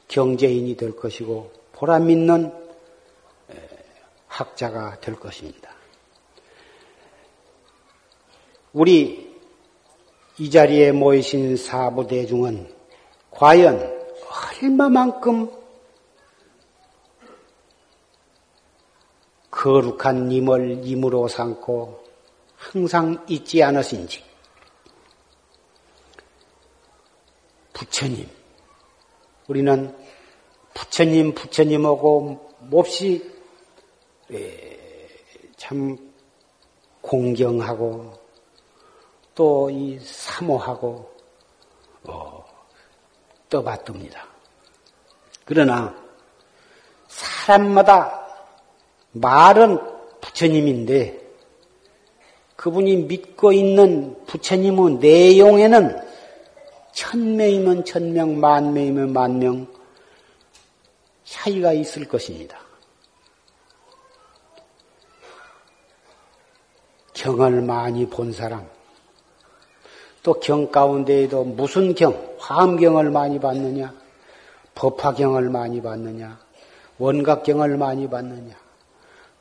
경제인이 0.08 0.76
될 0.76 0.94
것이고 0.94 1.50
보람 1.72 2.10
있는 2.10 2.52
학자가 4.28 5.00
될 5.00 5.16
것입니다. 5.16 5.70
우리 8.72 9.32
이 10.38 10.50
자리에 10.50 10.92
모이신 10.92 11.56
사부 11.56 12.06
대중은 12.06 12.68
과연 13.30 14.04
얼마만큼 14.62 15.50
거룩한 19.64 20.28
님을 20.28 20.84
임으로 20.84 21.26
삼고 21.26 22.04
항상 22.54 23.24
잊지 23.26 23.62
않으신지 23.62 24.22
부처님. 27.72 28.28
우리는 29.48 29.96
부처님, 30.74 31.34
부처님하고 31.34 32.56
몹시 32.60 33.32
참 35.56 35.96
공경하고 37.00 38.12
또 39.34 39.70
이 39.70 39.98
사모하고 39.98 41.10
어, 42.04 42.44
떠받듭니다. 43.48 44.28
그러나 45.46 45.96
사람마다 47.08 48.23
말은 49.14 49.78
부처님인데 50.20 51.20
그분이 52.56 52.96
믿고 52.96 53.52
있는 53.52 54.16
부처님의 54.26 54.94
내용에는 54.96 56.00
천명이면 56.92 57.84
천명, 57.84 58.38
만명이면 58.38 59.12
만명 59.12 59.66
차이가 61.24 61.72
있을 61.72 62.06
것입니다. 62.06 62.58
경을 67.14 67.62
많이 67.62 68.06
본 68.08 68.32
사람, 68.32 68.68
또 70.22 70.34
경 70.40 70.70
가운데에도 70.70 71.44
무슨 71.44 71.94
경, 71.94 72.36
화엄경을 72.38 73.10
많이 73.10 73.40
봤느냐, 73.40 73.94
법화경을 74.74 75.50
많이 75.50 75.82
봤느냐, 75.82 76.38
원각경을 76.98 77.76
많이 77.76 78.08
봤느냐, 78.08 78.54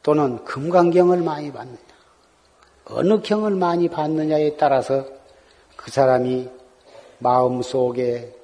또는 0.03 0.43
금강경을 0.43 1.21
많이 1.21 1.51
봤느냐, 1.51 1.77
어느 2.85 3.21
경을 3.21 3.51
많이 3.51 3.87
봤느냐에 3.87 4.57
따라서 4.57 5.05
그 5.77 5.89
사람이 5.89 6.49
마음 7.19 7.61
속에 7.61 8.35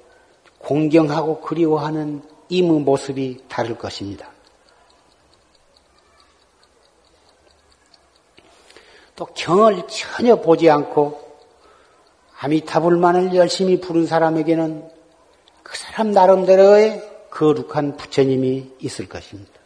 공경하고 0.58 1.40
그리워하는 1.40 2.22
임의 2.48 2.80
모습이 2.80 3.44
다를 3.48 3.76
것입니다. 3.76 4.30
또 9.14 9.26
경을 9.26 9.86
전혀 9.88 10.36
보지 10.36 10.70
않고 10.70 11.20
아미타불만을 12.40 13.34
열심히 13.34 13.78
부른 13.78 14.06
사람에게는 14.06 14.88
그 15.62 15.76
사람 15.76 16.10
나름대로의 16.10 17.28
거룩한 17.30 17.98
부처님이 17.98 18.72
있을 18.80 19.08
것입니다. 19.08 19.59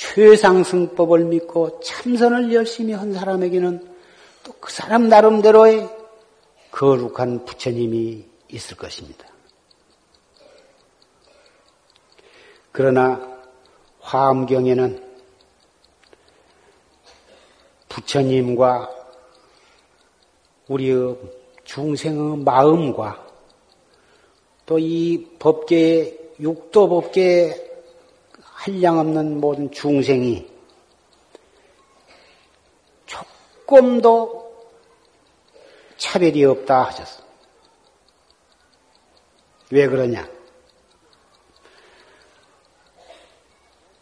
최상승법을 0.00 1.26
믿고 1.26 1.80
참선을 1.80 2.54
열심히 2.54 2.94
한 2.94 3.12
사람에게는 3.12 3.86
또 4.42 4.54
그 4.58 4.72
사람 4.72 5.08
나름대로의 5.08 5.88
거룩한 6.70 7.44
부처님이 7.44 8.24
있을 8.48 8.76
것입니다. 8.78 9.26
그러나 12.72 13.20
화엄경에는 14.00 15.04
부처님과 17.90 18.90
우리의 20.68 21.16
중생의 21.64 22.38
마음과 22.38 23.26
또 24.64 24.78
이 24.78 25.26
법계의 25.38 26.18
육도 26.40 26.88
법계에 26.88 27.69
한량없는 28.60 29.40
모든 29.40 29.70
중생이 29.70 30.46
조금도 33.06 34.68
차별이 35.96 36.44
없다 36.44 36.82
하셨어. 36.82 37.22
왜 39.70 39.88
그러냐? 39.88 40.28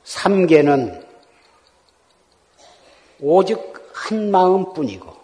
삼계는 0.02 1.06
오직 3.20 3.60
한 3.92 4.32
마음뿐이고 4.32 5.16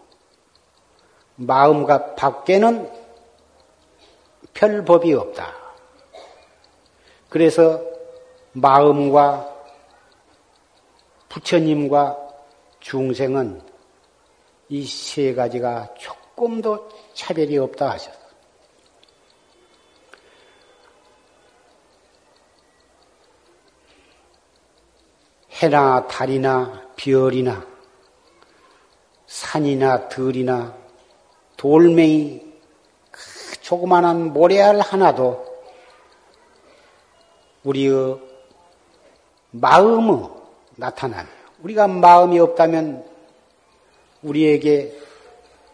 마음과 1.36 2.14
밖에는 2.14 2.88
별 4.52 4.84
법이 4.84 5.12
없다. 5.12 5.56
그래서 7.28 7.93
마음과 8.54 9.52
부처님과 11.28 12.16
중생은 12.80 13.60
이 14.68 14.86
세 14.86 15.34
가지가 15.34 15.94
조금도 15.94 16.88
차별이 17.14 17.58
없다 17.58 17.90
하셨다. 17.90 18.18
해나 25.62 26.06
달이나 26.08 26.90
별이나 26.96 27.66
산이나 29.26 30.08
들이나 30.08 30.76
돌멩이 31.56 32.42
그 33.10 33.20
조그마한 33.60 34.32
모래알 34.32 34.80
하나도 34.80 35.44
우리의 37.62 38.33
마음의 39.54 40.28
나타나요. 40.76 41.26
우리가 41.62 41.86
마음이 41.86 42.40
없다면 42.40 43.04
우리에게 44.22 44.92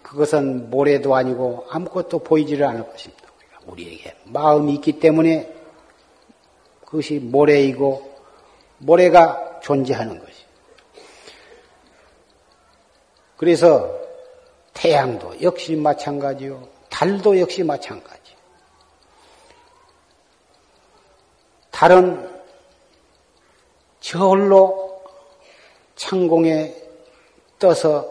그것은 0.02 0.70
모래도 0.70 1.14
아니고 1.14 1.66
아무것도 1.70 2.18
보이지를 2.20 2.66
않을 2.66 2.90
것입니다. 2.90 3.24
우리에게 3.66 4.16
마음이 4.24 4.74
있기 4.74 5.00
때문에 5.00 5.50
그것이 6.84 7.20
모래이고 7.20 8.10
모래가 8.78 9.60
존재하는 9.62 10.18
것이. 10.18 10.44
그래서 13.36 13.98
태양도 14.74 15.40
역시 15.40 15.74
마찬가지요. 15.76 16.68
달도 16.90 17.40
역시 17.40 17.62
마찬가지. 17.62 18.36
달은 21.70 22.29
저홀로 24.00 25.02
창공에 25.96 26.74
떠서 27.58 28.10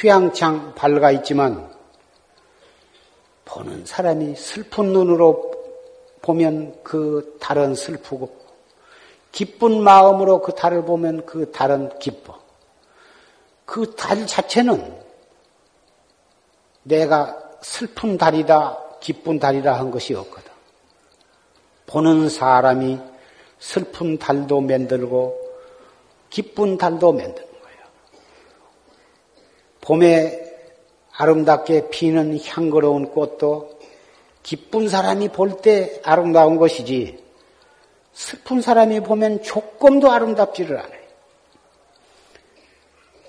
휘황창 0.00 0.74
밝아 0.74 1.10
있지만 1.12 1.70
보는 3.44 3.86
사람이 3.86 4.34
슬픈 4.36 4.92
눈으로 4.92 5.52
보면 6.22 6.82
그 6.82 7.36
달은 7.40 7.74
슬프고 7.74 8.34
기쁜 9.32 9.82
마음으로 9.82 10.40
그 10.40 10.54
달을 10.54 10.84
보면 10.84 11.26
그 11.26 11.52
달은 11.52 11.98
기뻐. 11.98 12.40
그 13.66 13.94
달 13.96 14.26
자체는 14.26 14.96
내가 16.84 17.38
슬픈 17.60 18.16
달이다, 18.16 18.78
기쁜 19.00 19.38
달이다 19.38 19.78
한 19.78 19.90
것이 19.90 20.14
없거든. 20.14 20.50
보는 21.86 22.28
사람이 22.30 22.98
슬픈 23.58 24.18
달도 24.18 24.60
만들고 24.60 25.38
기쁜 26.30 26.76
달도 26.76 27.12
만드는 27.12 27.34
거예요. 27.34 27.78
봄에 29.80 30.46
아름답게 31.12 31.88
피는 31.90 32.38
향거로운 32.44 33.10
꽃도 33.10 33.78
기쁜 34.42 34.88
사람이 34.88 35.28
볼 35.30 35.60
때 35.62 36.00
아름다운 36.04 36.56
것이지 36.58 37.24
슬픈 38.12 38.60
사람이 38.62 39.00
보면 39.00 39.42
조금도 39.42 40.10
아름답지를 40.10 40.78
않아요. 40.78 41.06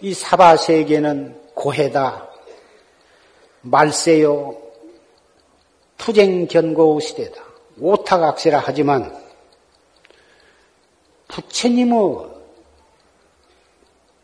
이 0.01 0.13
사바 0.13 0.57
세계는 0.57 1.41
고해다, 1.55 2.29
말세요, 3.61 4.55
투쟁 5.97 6.47
견고 6.47 6.99
시대다, 6.99 7.41
오타각세라 7.81 8.61
하지만 8.63 9.26
부처님의 11.27 12.37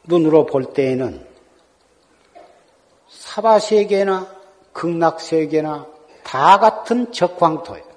눈으로 0.06 0.46
볼 0.46 0.74
때에는 0.74 1.26
사바세계나 3.10 4.36
극락세계나 4.74 5.88
다 6.24 6.60
같은 6.60 7.12
적광토예요. 7.12 7.94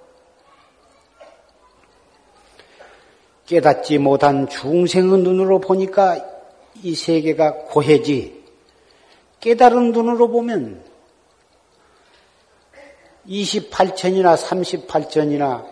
깨닫지 3.47 3.99
못한 3.99 4.49
중생의 4.49 5.19
눈으로 5.21 5.61
보니까 5.61 6.25
이 6.83 6.95
세계가 6.95 7.67
고해지 7.67 8.45
깨달은 9.41 9.93
눈으로 9.93 10.29
보면 10.29 10.85
28천이나 13.29 14.37
38천이나 14.37 15.67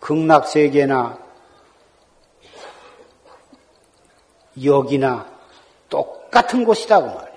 극락세계나 0.00 1.29
여기나 4.62 5.30
똑같은 5.88 6.64
곳이다 6.64 7.00
그 7.00 7.06
말이에요. 7.06 7.30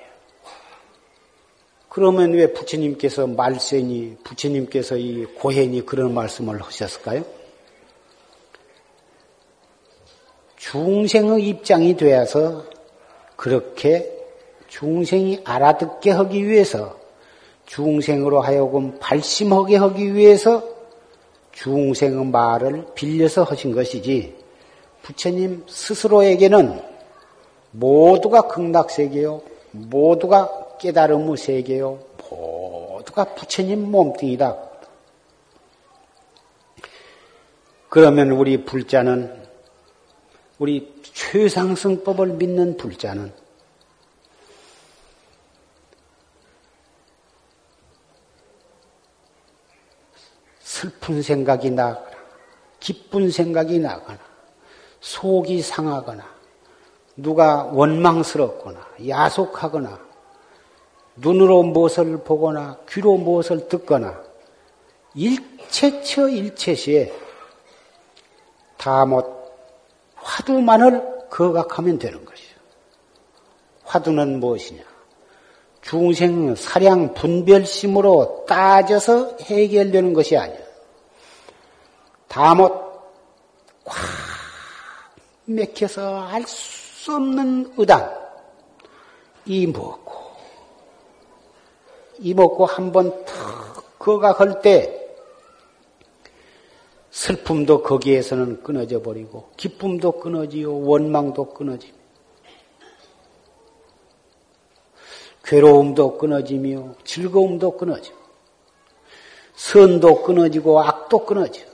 그러면 1.89 2.33
왜 2.33 2.51
부처님께서 2.53 3.27
말세니 3.27 4.17
부처님께서 4.23 4.97
이 4.97 5.25
고해니 5.25 5.85
그런 5.85 6.13
말씀을 6.13 6.61
하셨을까요? 6.61 7.23
중생의 10.57 11.47
입장이 11.47 11.95
되어서 11.97 12.65
그렇게 13.35 14.11
중생이 14.69 15.41
알아듣게 15.43 16.09
하기 16.09 16.47
위해서 16.47 16.97
중생으로 17.67 18.41
하여금 18.41 18.97
발심하게 18.99 19.75
하기 19.75 20.15
위해서 20.15 20.63
중생의 21.51 22.25
말을 22.25 22.87
빌려서 22.95 23.43
하신 23.43 23.73
것이지 23.73 24.35
부처님 25.03 25.65
스스로에게는 25.67 26.92
모두가 27.73 28.47
극락세계요. 28.47 29.41
모두가 29.71 30.77
깨달음의 30.79 31.37
세계요. 31.37 31.99
모두가 32.29 33.35
부처님 33.35 33.91
몸뚱이다. 33.91 34.57
그러면 37.89 38.31
우리 38.31 38.63
불자는 38.65 39.43
우리 40.57 40.93
최상승법을 41.03 42.27
믿는 42.27 42.77
불자는 42.77 43.33
슬픈 50.59 51.21
생각이 51.21 51.69
나거나 51.71 52.13
기쁜 52.79 53.29
생각이 53.29 53.79
나거나 53.79 54.19
속이 55.01 55.61
상하거나 55.61 56.32
누가 57.15 57.63
원망스럽거나 57.65 58.87
야속하거나 59.07 59.99
눈으로 61.15 61.63
무엇을 61.63 62.23
보거나 62.23 62.77
귀로 62.89 63.17
무엇을 63.17 63.67
듣거나 63.67 64.21
일체처 65.13 66.29
일체시에 66.29 67.13
다못 68.77 69.43
화두만을 70.15 71.29
거각하면 71.29 71.99
되는 71.99 72.25
것이죠. 72.25 72.55
화두는 73.83 74.39
무엇이냐? 74.39 74.81
중생 75.81 76.55
사량 76.55 77.13
분별심으로 77.13 78.45
따져서 78.47 79.37
해결되는 79.41 80.13
것이 80.13 80.37
아니야. 80.37 80.57
다못 82.27 82.71
꽉 83.83 83.95
맥혀서 85.45 86.27
알수 86.27 86.82
수 87.03 87.13
없는 87.13 87.73
의단, 87.75 88.17
이 89.45 89.67
먹고, 89.67 90.13
이 92.19 92.33
먹고 92.33 92.65
한번 92.65 93.25
탁 93.25 93.99
거각할 93.99 94.61
때, 94.61 95.17
슬픔도 97.11 97.83
거기에서는 97.83 98.63
끊어져 98.63 99.01
버리고, 99.01 99.49
기쁨도 99.57 100.21
끊어지요, 100.21 100.79
원망도 100.79 101.49
끊어지며, 101.53 101.93
괴로움도 105.43 106.17
끊어지며, 106.17 106.95
즐거움도 107.03 107.75
끊어지고, 107.75 108.17
선도 109.55 110.23
끊어지고, 110.23 110.81
악도 110.81 111.25
끊어져. 111.25 111.65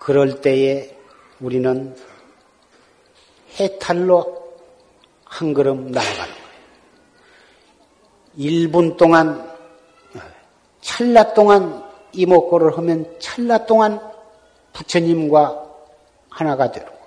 그럴 0.00 0.40
때에 0.40 0.95
우리는 1.40 1.94
해탈로 3.58 4.46
한 5.24 5.52
걸음 5.52 5.90
나아가는 5.90 6.34
거예요. 6.34 6.46
1분 8.38 8.96
동안, 8.96 9.46
찰나 10.80 11.34
동안 11.34 11.84
이목고를 12.12 12.76
하면 12.78 13.14
찰나 13.18 13.66
동안 13.66 14.00
부처님과 14.72 15.64
하나가 16.30 16.70
되는 16.70 16.86
거죠. 16.86 17.00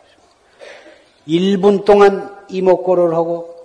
1분 1.28 1.86
동안 1.86 2.46
이목고를 2.50 3.14
하고 3.14 3.56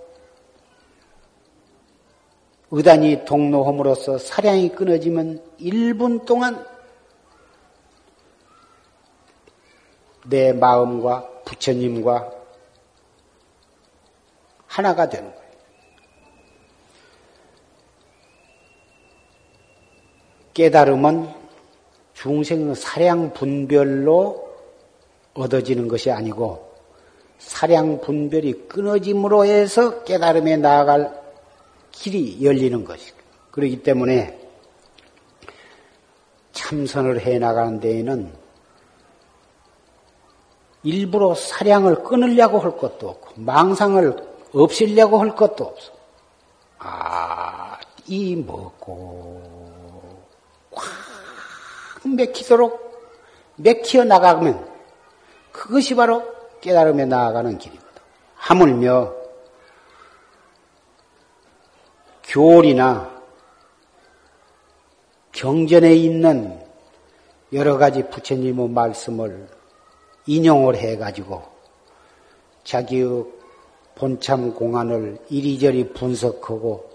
의단이 2.71 3.25
동로함으로써 3.25 4.17
사량이 4.17 4.69
끊어지면 4.69 5.41
1분 5.59 6.25
동안 6.25 6.65
내 10.29 10.53
마음과 10.53 11.43
부처님과 11.45 12.31
하나가 14.67 15.07
되는 15.07 15.33
거예요. 15.33 15.45
깨달음은 20.53 21.29
중생의 22.13 22.75
사량 22.75 23.33
분별로 23.33 24.55
얻어지는 25.33 25.87
것이 25.87 26.11
아니고 26.11 26.73
사량 27.37 28.01
분별이 28.01 28.67
끊어짐으로 28.69 29.45
해서 29.45 30.03
깨달음에 30.03 30.57
나아갈 30.57 31.21
길이 31.91 32.43
열리는 32.43 32.83
것이고 32.83 33.17
그렇기 33.51 33.83
때문에 33.83 34.39
참선을 36.53 37.21
해 37.21 37.37
나가는 37.37 37.79
데에는 37.79 38.44
일부러 40.85 41.33
사량을 41.33 42.03
끊으려고 42.03 42.59
할 42.59 42.77
것도 42.77 43.09
없고 43.09 43.41
망상을 43.41 44.15
없애려고 44.53 45.17
할 45.17 45.35
것도 45.35 45.65
없어. 45.65 45.91
아, 46.77 47.77
이 48.05 48.35
먹고 48.35 49.41
꽉 50.71 50.85
맥히도록 52.07 52.85
맥혀 53.55 54.03
나가면 54.03 54.69
그것이 55.51 55.95
바로 55.95 56.23
깨달음에 56.61 57.05
나아가는 57.05 57.57
길입니다. 57.57 57.85
하물며 58.35 59.13
교리나 62.23 63.09
경전에 65.31 65.95
있는 65.95 66.63
여러 67.53 67.77
가지 67.77 68.07
부처님의 68.07 68.69
말씀을 68.69 69.47
인용을 70.27 70.75
해가지고 70.75 71.43
자기의 72.63 73.25
본참 73.95 74.53
공안을 74.53 75.19
이리저리 75.29 75.93
분석하고 75.93 76.89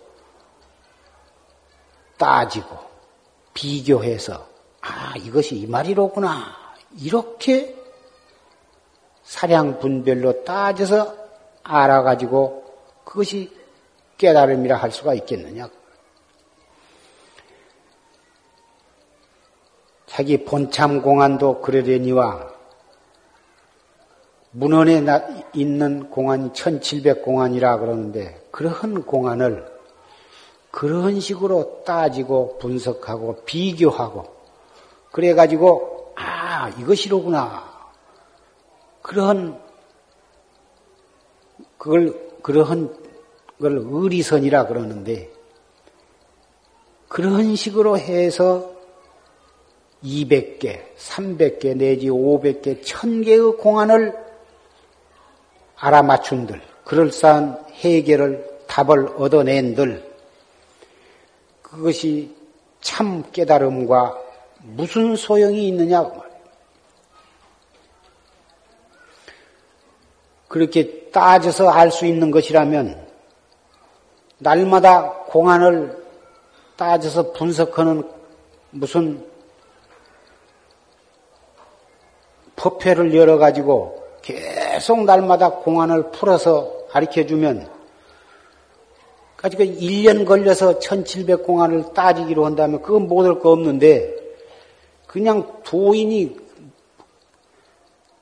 따지고 2.19 2.77
비교해서 3.55 4.47
아 4.81 5.15
이것이 5.17 5.57
이 5.57 5.67
말이로구나 5.67 6.57
이렇게 7.01 7.77
사량 9.23 9.79
분별로 9.79 10.45
따져서 10.45 11.17
알아가지고 11.63 12.65
그것이 13.05 13.57
깨달음이라 14.19 14.77
할 14.77 14.91
수가 14.91 15.15
있겠느냐? 15.15 15.71
자기 20.07 20.45
본참 20.45 21.01
공안도 21.01 21.61
그러려니와 21.61 22.50
문헌에 24.53 25.05
있는 25.55 26.11
공안이 26.11 26.51
1700공안이라 26.51 27.79
그러는데 27.79 28.43
그러한 28.51 29.05
공안을 29.05 29.65
그런 30.71 31.21
식으로 31.21 31.83
따지고 31.85 32.59
분석하고 32.59 33.43
비교하고 33.45 34.41
그래 35.13 35.35
가지고 35.35 36.13
아 36.17 36.69
이것이로구나. 36.71 37.71
그러한 39.03 39.61
그걸 41.79 42.15
그러한 42.43 42.95
걸 43.61 43.81
의리선이라 43.83 44.67
그러는데 44.67 45.31
그런 47.09 47.57
식으로 47.57 47.99
해서 47.99 48.73
200개, 50.05 50.81
300개 50.97 51.77
내지 51.77 52.09
500개, 52.09 52.83
1000개의 52.83 53.59
공안을 53.59 54.30
알아맞춘들, 55.81 56.61
그럴싸한 56.85 57.65
해결을 57.73 58.49
답을 58.67 59.15
얻어낸들, 59.17 60.09
그것이 61.63 62.35
참 62.81 63.25
깨달음과 63.33 64.19
무슨 64.63 65.17
소용이 65.17 65.69
있느냐. 65.69 66.11
그렇게 70.49 71.11
따져서 71.11 71.71
알 71.71 71.91
수 71.91 72.07
있는 72.07 72.31
것이라면 72.31 73.07
날마다 74.39 75.11
공안을 75.27 75.97
따져서 76.77 77.33
분석하는 77.33 78.03
무슨 78.71 79.25
법회를 82.57 83.15
열어가지고 83.15 84.03
날마다 85.07 85.51
공안을 85.51 86.11
풀어서 86.11 86.87
가르쳐 86.89 87.27
주면 87.27 87.71
가지고 89.37 89.65
1년 89.65 90.27
걸려서 90.27 90.79
1700 90.79 91.43
공안을 91.45 91.95
따지기로 91.95 92.45
한다면 92.45 92.83
그건 92.83 93.09
못할 93.09 93.39
거 93.39 93.51
없는데 93.53 94.15
그냥 95.07 95.63
도인이 95.65 96.37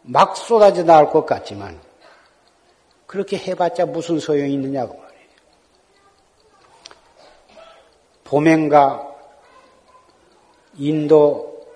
막 0.03 0.37
쏟아져 0.37 0.85
나올 0.85 1.11
것 1.11 1.27
같지만 1.27 1.79
그렇게 3.07 3.37
해봤자 3.37 3.87
무슨 3.87 4.21
소용이 4.21 4.53
있느냐고 4.53 4.97
말이에요. 4.97 5.29
보맹가 8.25 9.17
인도 10.77 11.67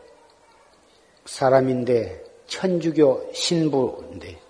사람인데 1.25 2.23
천주교 2.47 3.31
신부인데 3.33 4.42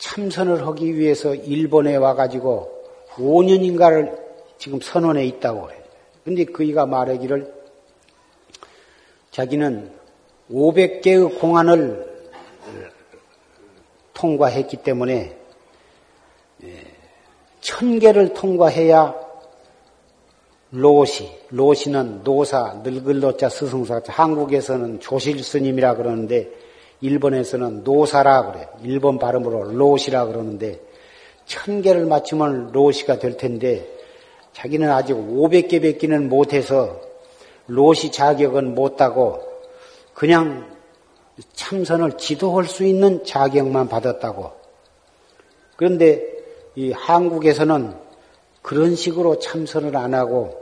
참선을 0.00 0.66
하기 0.66 0.96
위해서 0.96 1.34
일본에 1.34 1.94
와가지고 1.96 2.84
5년인가를 3.14 4.18
지금 4.58 4.80
선원에 4.80 5.24
있다고 5.26 5.66
그래요. 5.66 5.80
근데 6.24 6.44
그이가 6.44 6.86
말하기를 6.86 7.52
자기는 9.30 9.92
500개의 10.50 11.38
공안을 11.38 12.10
통과했기 14.14 14.78
때문에 14.78 15.36
1000개를 17.60 18.34
통과해야 18.34 19.14
로시, 20.72 21.30
로시는 21.50 22.22
노사, 22.24 22.80
늙을 22.84 23.20
노자, 23.20 23.48
스승사, 23.48 24.00
한국에서는 24.06 25.00
조실 25.00 25.42
스님이라 25.42 25.96
그러는데 25.96 26.50
일본에서는 27.00 27.84
노사라 27.84 28.52
그래. 28.52 28.68
일본 28.82 29.18
발음으로 29.18 29.72
로시라 29.72 30.26
그러는데 30.26 30.80
천 31.46 31.82
개를 31.82 32.06
맞추면 32.06 32.72
로시가 32.72 33.18
될 33.18 33.36
텐데 33.36 33.88
자기는 34.52 34.90
아직 34.90 35.14
500개 35.14 35.80
뵙기는 35.82 36.28
못해서 36.28 37.00
로시 37.66 38.12
자격은 38.12 38.74
못 38.74 38.96
따고 38.96 39.42
그냥 40.14 40.68
참선을 41.54 42.18
지도할 42.18 42.66
수 42.66 42.84
있는 42.84 43.24
자격만 43.24 43.88
받았다고. 43.88 44.52
그런데 45.76 46.22
이 46.74 46.92
한국에서는 46.92 47.94
그런 48.62 48.94
식으로 48.94 49.38
참선을 49.38 49.96
안 49.96 50.14
하고 50.14 50.60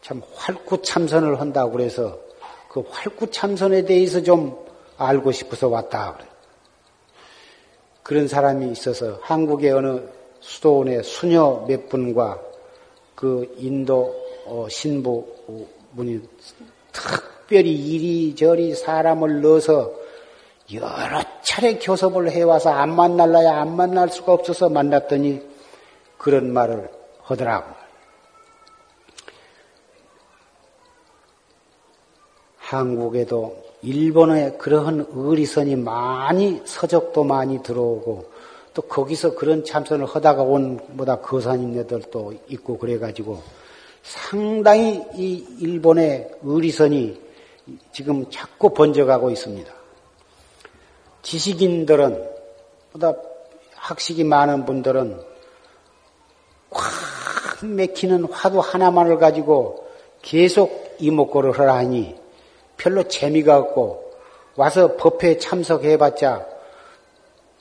참 0.00 0.22
활구 0.34 0.82
참선을 0.82 1.40
한다고 1.40 1.72
그래서 1.72 2.18
그 2.68 2.84
활구 2.88 3.30
참선에 3.30 3.84
대해서 3.84 4.22
좀 4.22 4.63
알고 4.96 5.32
싶어서 5.32 5.68
왔다. 5.68 6.18
그런 8.02 8.28
사람이 8.28 8.70
있어서 8.72 9.18
한국의 9.22 9.72
어느 9.72 10.00
수도원의 10.40 11.02
수녀 11.04 11.64
몇 11.66 11.88
분과 11.88 12.40
그 13.14 13.54
인도 13.58 14.14
어, 14.46 14.66
신부 14.68 15.26
분이 15.96 16.20
특별히 16.92 17.72
이리저리 17.72 18.74
사람을 18.74 19.40
넣어서 19.40 19.92
여러 20.72 21.22
차례 21.42 21.78
교섭을 21.78 22.30
해와서 22.30 22.70
안 22.70 22.94
만날라야 22.94 23.60
안 23.60 23.76
만날 23.76 24.10
수가 24.10 24.32
없어서 24.32 24.68
만났더니 24.68 25.42
그런 26.18 26.52
말을 26.52 26.90
하더라고. 27.22 27.72
한국에도 32.58 33.63
일본에 33.84 34.52
그러한 34.52 35.06
의리선이 35.12 35.76
많이 35.76 36.62
서적도 36.64 37.24
많이 37.24 37.62
들어오고 37.62 38.32
또 38.72 38.82
거기서 38.82 39.34
그런 39.34 39.62
참선을 39.64 40.06
하다가 40.06 40.42
온 40.42 40.80
뭐다 40.88 41.20
거사님네들도 41.20 42.34
있고 42.48 42.78
그래가지고 42.78 43.42
상당히 44.02 45.02
이 45.14 45.46
일본의 45.60 46.30
의리선이 46.42 47.20
지금 47.92 48.28
자꾸 48.30 48.70
번져가고 48.74 49.30
있습니다. 49.30 49.72
지식인들은, 51.22 52.28
보다 52.92 53.14
학식이 53.76 54.24
많은 54.24 54.66
분들은 54.66 55.20
꽉 56.70 57.64
맥히는 57.64 58.24
화두 58.24 58.60
하나만을 58.60 59.18
가지고 59.18 59.88
계속 60.20 60.96
이목구를 60.98 61.52
하라 61.58 61.76
하니 61.76 62.23
별로 62.76 63.02
재미가 63.08 63.56
없고 63.58 64.12
와서 64.56 64.96
법회에 64.96 65.38
참석해봤자 65.38 66.46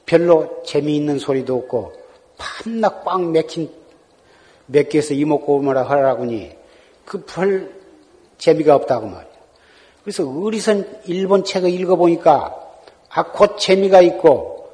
별로 0.05 0.61
재미있는 0.63 1.17
소리도 1.19 1.55
없고 1.55 1.93
밤낮 2.37 3.03
꽉 3.03 3.23
맥힌 3.31 3.69
몇 4.65 4.89
개에서 4.89 5.13
이목구를 5.13 5.89
하라고니 5.89 6.51
그 7.05 7.25
별 7.25 7.83
재미가 8.37 8.75
없다고 8.75 9.07
말이야. 9.07 9.33
그래서 10.03 10.29
어리선 10.29 11.01
일본 11.05 11.43
책을 11.45 11.69
읽어보니까 11.69 12.59
아, 13.09 13.23
곧 13.31 13.57
재미가 13.57 14.01
있고 14.01 14.69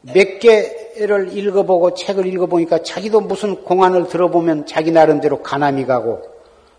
몇 0.00 0.40
개를 0.40 1.36
읽어보고 1.36 1.94
책을 1.94 2.26
읽어보니까 2.26 2.82
자기도 2.82 3.20
무슨 3.20 3.62
공안을 3.62 4.08
들어보면 4.08 4.66
자기 4.66 4.90
나름대로 4.90 5.42
가남이 5.42 5.84
가고 5.86 6.22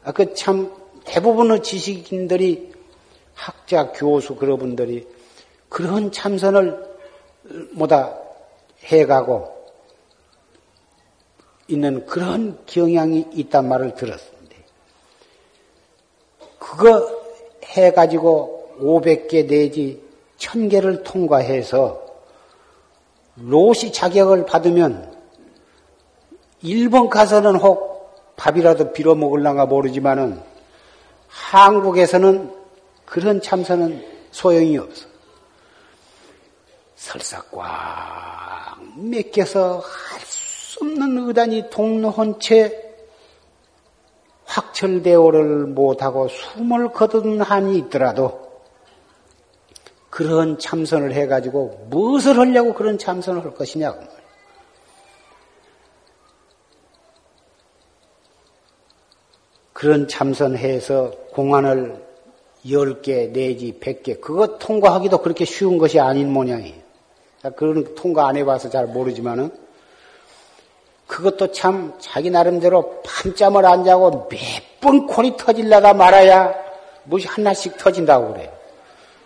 아, 0.04 0.12
그 0.12 0.34
참 0.34 0.72
대부분의 1.06 1.64
지식인들이 1.64 2.71
학자, 3.34 3.92
교수 3.92 4.36
그런 4.36 4.58
분들이 4.58 5.08
그런 5.70 6.12
참선을 6.12 6.92
뭐다 7.72 8.18
해가고 8.84 9.62
있는 11.68 12.06
그런 12.06 12.60
경향이 12.66 13.28
있단 13.34 13.68
말을 13.68 13.96
들었습니다. 13.96 14.56
그거 16.60 17.22
해가지고 17.64 18.78
500개 18.80 19.48
내지 19.48 20.02
1000개를 20.38 21.04
통과해서 21.04 22.02
로시 23.38 23.92
자격을 23.94 24.46
받으면 24.46 25.16
일본 26.62 27.10
가서는 27.10 27.56
혹 27.56 28.36
밥이라도 28.36 28.92
빌어 28.92 29.16
먹을랑가 29.16 29.66
모르지만은 29.66 30.42
한국에서는 31.28 32.61
그런 33.12 33.42
참선은 33.42 34.04
소용이 34.32 34.78
없어. 34.78 35.06
설사 36.96 37.42
꽉 37.52 38.78
맥혀서 38.96 39.80
할 39.80 40.22
수 40.72 40.80
없는 40.86 41.28
의단이 41.28 41.70
동로한 41.70 42.40
채 42.40 42.96
확철대오를 44.46 45.68
못하고 45.68 46.30
숨을 46.30 46.94
거둔 46.94 47.42
한이 47.42 47.78
있더라도 47.78 48.50
그런 50.10 50.58
참선을 50.58 51.14
해가지고 51.14 51.88
무엇을 51.90 52.40
하려고 52.40 52.74
그런 52.74 52.98
참선을 52.98 53.44
할 53.44 53.54
것이냐고 53.54 54.02
그런 59.74 60.08
참선해서 60.08 61.12
공안을 61.34 62.11
10개 62.66 63.32
내지 63.32 63.78
100개 63.80 64.22
그것 64.22 64.60
통과하기도 64.60 65.18
그렇게 65.20 65.46
쉬운 65.46 65.78
것이 65.78 66.00
아닌 66.00 66.32
모양이에요. 66.32 66.82
그런 67.56 67.96
통과 67.96 68.28
안 68.28 68.38
해봐서 68.38 68.70
잘 68.70 68.86
모르지만은 68.88 69.52
그것도 71.08 71.52
참 71.52 71.94
자기 72.00 72.30
나름대로 72.30 73.02
밤잠을 73.04 73.66
안 73.66 73.84
자고 73.84 74.30
몇 74.30 74.72
번 74.82 75.06
콜이 75.06 75.38
터질라다 75.38 75.94
말아야 75.94 76.54
무엇이 77.04 77.28
하나씩 77.28 77.78
터진다고 77.78 78.34
그래요. 78.34 78.52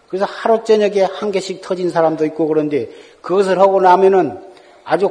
그래서 0.09 0.25
하루 0.25 0.63
저녁에 0.63 1.01
한 1.01 1.31
개씩 1.31 1.61
터진 1.61 1.89
사람도 1.89 2.25
있고 2.25 2.47
그런데 2.47 2.89
그것을 3.21 3.57
하고 3.59 3.81
나면은 3.81 4.39
아주 4.83 5.09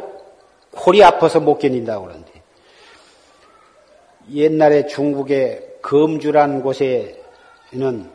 콜이 0.71 1.03
아파서 1.03 1.41
못 1.41 1.59
견딘다고 1.59 2.05
그러는데 2.05 2.31
옛날에 4.33 4.87
중국의 4.87 5.79
검주란 5.83 6.63
곳에는 6.63 8.11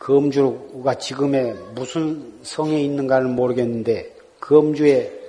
검주가 0.00 0.94
지금의 0.94 1.54
무슨 1.74 2.40
성에 2.42 2.80
있는가는 2.80 3.30
모르겠는데 3.30 4.16
검주에 4.40 5.20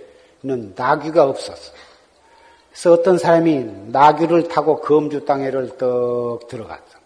는 0.44 0.74
나귀가 0.76 1.26
없었어. 1.26 1.72
그래서 2.72 2.94
어떤 2.94 3.20
사람이 3.20 3.64
나귀를 3.90 4.48
타고 4.48 4.82
검주 4.82 5.24
땅에를 5.24 5.78
떡 5.78 6.48
들어갔어. 6.48 6.98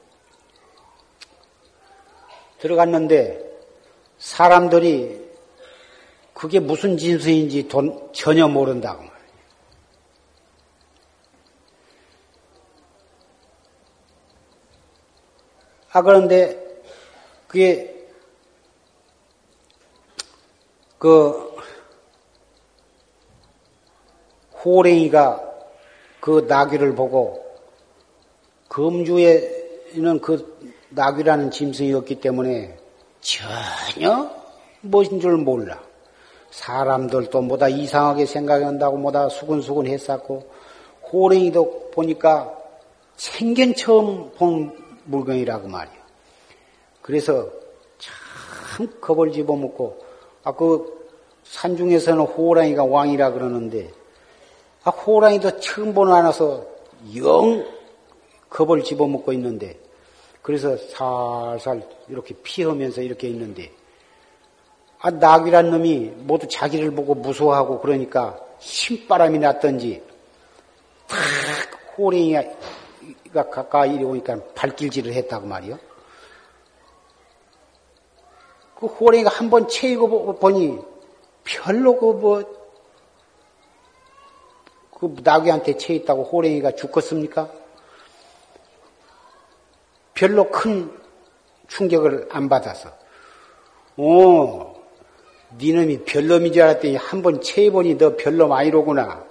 들어갔는데 2.59 3.43
사람들이 4.20 5.22
그게 6.34 6.61
무슨 6.61 6.97
진수인지 6.97 7.68
돈, 7.68 8.09
전혀 8.13 8.47
모른다고 8.47 8.99
말이에요. 8.99 9.16
아, 15.91 16.01
그런데 16.01 16.64
그게 17.56 17.95
그 20.97 21.56
호랭이가 24.62 25.41
그 26.20 26.45
나귀를 26.49 26.95
보고 26.95 27.45
검주에는 28.68 30.20
그 30.22 30.58
나귀라는 30.89 31.51
짐승이 31.51 31.93
없기 31.93 32.20
때문에 32.20 32.78
전혀 33.22 34.30
무엇인 34.82 35.22
줄 35.22 35.38
몰라. 35.38 35.82
사람들도 36.51 37.41
뭐다 37.41 37.70
이상하게 37.70 38.26
생각한다고 38.26 38.97
뭐다 38.97 39.30
수근수근 39.30 39.88
했었고 39.88 40.43
호랭이도 41.10 41.91
보니까 41.91 42.53
생전 43.16 43.76
처음 43.76 44.34
본 44.34 44.76
물건이라고 45.06 45.70
말이야. 45.70 46.05
그래서 47.06 47.47
참 47.99 48.88
겁을 48.99 49.32
집어먹고 49.32 50.03
아그 50.43 51.06
산중에서는 51.43 52.24
호랑이가 52.26 52.86
왕이라 52.86 53.32
그러는데 53.32 53.91
아, 54.86 54.91
호랑이도 54.91 55.60
처음 55.60 55.95
보는 55.95 56.14
안와서 56.14 56.64
영 57.16 57.66
겁을 58.51 58.84
집어먹고 58.84 59.34
있는데, 59.34 59.80
그래서 60.43 60.78
살살 60.78 61.82
이렇게 62.08 62.36
피하면서 62.43 63.01
이렇게 63.01 63.28
있는데, 63.30 63.72
아, 64.99 65.10
낙이란 65.10 65.72
놈이 65.72 66.14
모두 66.18 66.47
자기를 66.47 66.91
보고 66.91 67.16
무서워하고 67.16 67.82
그러니까 67.82 68.39
신바람이 68.60 69.39
났던지, 69.39 70.03
탁 71.08 71.18
호랑이가 71.97 73.49
가까이 73.51 74.03
오니까 74.03 74.39
발길질을 74.53 75.14
했다고 75.14 75.47
말이요. 75.47 75.80
그 78.80 78.88
호랑이가 78.88 79.30
한 79.30 79.49
번 79.49 79.67
채이고 79.67 80.36
보니 80.36 80.80
별로 81.43 81.97
그뭐 81.97 82.43
그 84.91 85.15
나귀한테 85.23 85.78
채 85.78 85.93
있다고 85.93 86.23
호랭이가 86.23 86.71
죽겠습니까? 86.76 87.49
별로 90.13 90.49
큰 90.49 90.91
충격을 91.67 92.30
안 92.32 92.47
받아서. 92.49 92.89
오, 93.97 94.73
니놈이 95.57 96.03
별놈인 96.05 96.53
줄 96.53 96.63
알았더니 96.63 96.95
한 96.95 97.21
번 97.21 97.41
채해보니 97.41 97.97
너 97.97 98.15
별놈 98.15 98.51
아니로구나. 98.51 99.26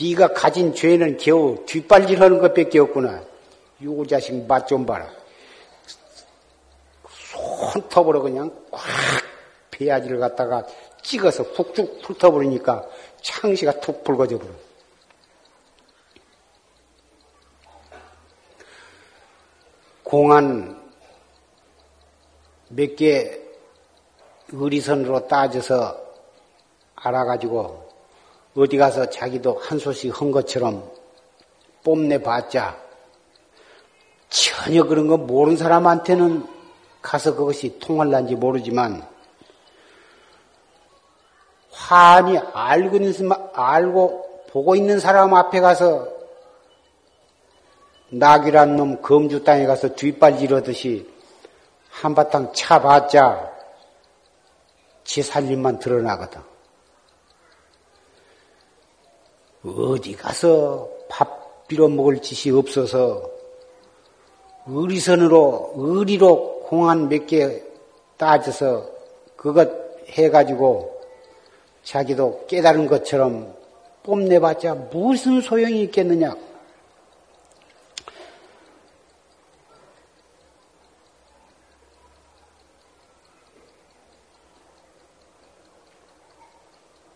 네가 0.00 0.34
가진 0.34 0.74
죄는 0.74 1.16
겨우 1.16 1.64
뒷발질하는 1.66 2.38
것밖에 2.40 2.78
없구나. 2.78 3.22
요 3.84 4.06
자식 4.06 4.46
맛 4.46 4.66
좀 4.66 4.86
봐라. 4.86 5.08
손톱으로 7.72 8.22
그냥 8.22 8.50
꽉 8.70 8.82
배야지를 9.70 10.18
갖다가 10.18 10.66
찍어서 11.02 11.42
훅쭉 11.42 12.00
훑어버리니까 12.02 12.86
창시가 13.22 13.80
툭 13.80 14.04
붉어져 14.04 14.38
버려. 14.38 14.50
공안 20.02 20.80
몇 22.68 22.96
개 22.96 23.38
의리선으로 24.52 25.28
따져서 25.28 25.96
알아가지고 26.96 27.88
어디 28.56 28.76
가서 28.76 29.08
자기도 29.08 29.58
한 29.58 29.78
소씩 29.78 30.20
한 30.20 30.32
것처럼 30.32 30.90
뽐내 31.84 32.20
봤자 32.22 32.76
전혀 34.28 34.84
그런 34.84 35.06
거 35.06 35.16
모르는 35.16 35.56
사람한테는 35.56 36.59
가서 37.02 37.34
그것이 37.34 37.78
통할란지 37.78 38.34
모르지만 38.34 39.06
환히 41.70 42.38
알고 42.38 42.96
있는, 42.96 43.12
알고 43.52 44.44
보고 44.50 44.74
있는 44.74 45.00
사람 45.00 45.34
앞에 45.34 45.60
가서 45.60 46.08
낙이란 48.10 48.76
놈 48.76 49.00
검주 49.00 49.44
땅에 49.44 49.66
가서 49.66 49.94
뒷발 49.94 50.38
지르듯이 50.38 51.08
한바탕 51.88 52.52
차봤자 52.52 53.50
지 55.04 55.22
살림만 55.22 55.78
드러나거든. 55.78 56.40
어디 59.64 60.16
가서 60.16 60.88
밥 61.08 61.66
빌어 61.68 61.88
먹을 61.88 62.20
짓이 62.20 62.56
없어서 62.56 63.30
의리선으로, 64.66 65.74
의리로 65.76 66.59
공안 66.70 67.08
몇 67.08 67.26
개 67.26 67.64
따져서 68.16 68.88
그것 69.34 69.68
해가지고 70.06 71.02
자기도 71.82 72.46
깨달은 72.46 72.86
것처럼 72.86 73.56
뽐내봤자 74.04 74.76
무슨 74.92 75.40
소용이 75.40 75.82
있겠느냐. 75.82 76.36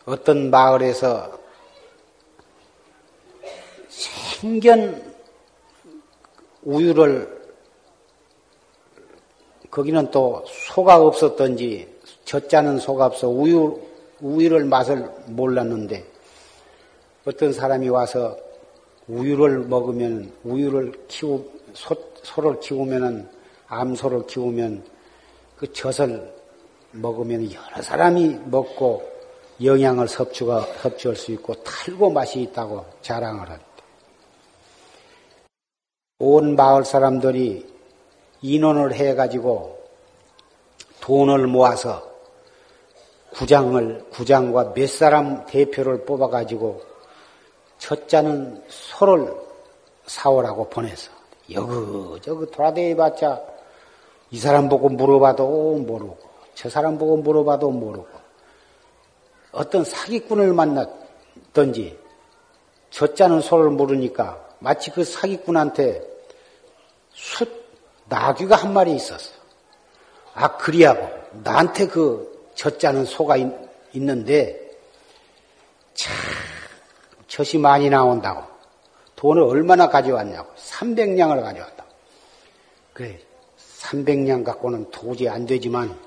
어떤 0.05 0.51
마을에서 0.51 1.39
생견 3.89 5.15
우유를 6.63 7.44
거기는 9.75 10.09
또 10.13 10.45
소가 10.47 11.01
없었던지 11.01 11.89
젖자는 12.25 12.79
소가 12.79 13.07
없어 13.07 13.29
우유 13.29 13.77
우유를 14.21 14.67
맛을 14.67 15.11
몰랐는데 15.27 16.05
어떤 17.25 17.53
사람이 17.53 17.89
와서 17.89 18.39
우유를 19.09 19.65
먹으면 19.65 20.31
우유를 20.45 20.93
키우 21.09 21.45
소, 21.73 21.97
소를 22.23 22.61
키우면은 22.61 23.29
암소를 23.67 24.29
키우면 24.29 24.85
그 25.57 25.73
젖을 25.73 26.33
먹으면 26.93 27.51
여러 27.53 27.83
사람이 27.83 28.43
먹고 28.45 29.03
영양을 29.61 30.07
섭취가 30.07 30.69
섭취할 30.83 31.17
수 31.17 31.33
있고 31.33 31.53
탈고 31.65 32.11
맛이 32.11 32.43
있다고 32.43 32.85
자랑을 33.03 33.41
합니다. 33.41 33.67
온 36.21 36.55
마을 36.55 36.85
사람들이 36.85 37.74
인원을 38.45 38.93
해가지고 38.93 39.79
돈을 41.01 41.47
모아서 41.47 42.07
구장을 43.33 44.05
구장과 44.11 44.75
몇 44.75 44.87
사람 44.87 45.47
대표를 45.47 46.05
뽑아가지고 46.05 46.83
첫째는 47.79 48.63
소를 48.69 49.35
사오라고 50.05 50.69
보내서 50.69 51.11
여그저그 51.51 52.51
돌아다니봤자 52.51 53.43
이 54.31 54.39
사람 54.39 54.69
보고 54.69 54.91
물어봐도 54.91 55.79
모르고 55.79 56.19
저 56.55 56.69
사람 56.69 56.99
보고 56.99 57.17
물어봐도 57.17 57.71
모르고 57.71 58.07
어떤 59.53 59.85
사기꾼을 59.85 60.53
만났던지 60.53 61.99
젖자는 62.91 63.41
소를 63.41 63.71
모르니까 63.71 64.39
마치 64.59 64.91
그 64.91 65.03
사기꾼한테 65.03 66.07
숫 67.15 67.64
나귀가 68.07 68.57
한 68.57 68.73
마리 68.73 68.95
있었어. 68.95 69.33
아 70.35 70.57
그리하고 70.57 71.09
나한테 71.43 71.87
그 71.87 72.51
젖자는 72.55 73.05
소가 73.05 73.37
있, 73.37 73.47
있는데 73.93 74.61
참 75.95 76.15
젖이 77.29 77.61
많이 77.61 77.89
나온다고 77.89 78.43
돈을 79.17 79.43
얼마나 79.43 79.89
가져왔냐고 79.89 80.53
300냥을 80.57 81.43
가져왔다. 81.43 81.85
그래 82.93 83.19
300냥 83.59 84.45
갖고는 84.45 84.91
도저히 84.91 85.29
안 85.29 85.47
되지만 85.47 85.99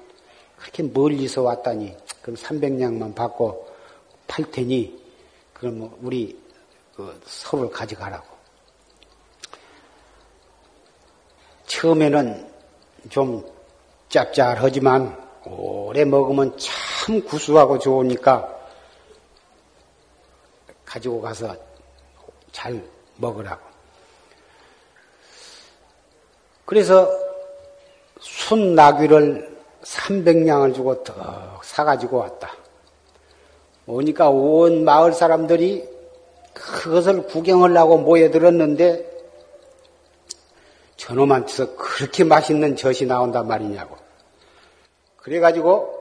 그렇게 0.58 0.84
멀리서 0.84 1.41
왔다니 1.41 1.95
그럼 2.22 2.36
300냥만 2.36 3.16
받고 3.16 3.68
팔 4.28 4.50
테니 4.52 5.02
그럼 5.54 5.80
뭐 5.80 5.98
우리 6.02 6.38
그 6.95 7.20
서를 7.26 7.70
가져가라고. 7.70 8.37
처음에는 11.68 12.49
좀 13.09 13.45
짭짤하지만 14.09 15.15
오래 15.45 16.03
먹으면 16.03 16.57
참 16.57 17.22
구수하고 17.24 17.78
좋으니까 17.78 18.55
가지고 20.86 21.22
가서 21.22 21.55
잘 22.51 22.82
먹으라고. 23.18 23.61
그래서 26.65 27.09
순나귀를 28.20 29.57
300냥을 29.84 30.74
주고 30.74 31.03
더 31.03 31.59
사가지고 31.63 32.18
왔다. 32.18 32.51
오니까 33.86 34.30
온 34.30 34.84
마을 34.84 35.13
사람들이 35.13 35.88
그것을 36.53 37.28
구경하려고 37.28 37.99
모여들었는데 37.99 39.16
저놈한테서 40.98 41.76
그렇게 41.76 42.24
맛있는 42.24 42.76
젖이 42.76 43.06
나온단 43.06 43.48
말이냐고. 43.48 43.98
그래가지고 45.18 45.93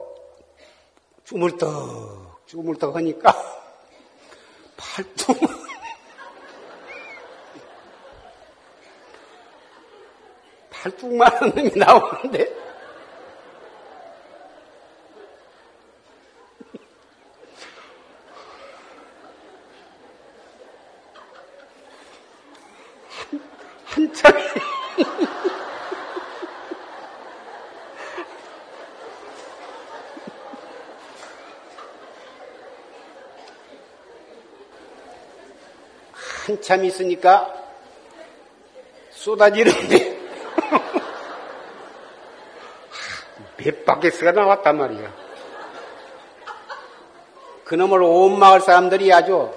쭈물떡 1.23 2.47
쭈물떡 2.47 2.95
하니까 2.95 3.33
팔뚝 4.77 5.37
팔뚝만 10.69 11.31
한 11.33 11.49
놈이 11.49 11.71
나오는데 11.75 12.55
한참 23.83 24.37
한참 36.47 36.83
있으니까 36.85 37.53
쏟아지는데 39.11 40.17
몇 43.57 43.83
바켓스가 43.83 44.31
나왔단 44.31 44.77
말이야. 44.77 45.13
그놈을 47.65 48.01
온 48.01 48.39
마을 48.39 48.61
사람들이 48.61 49.11
아주 49.11 49.51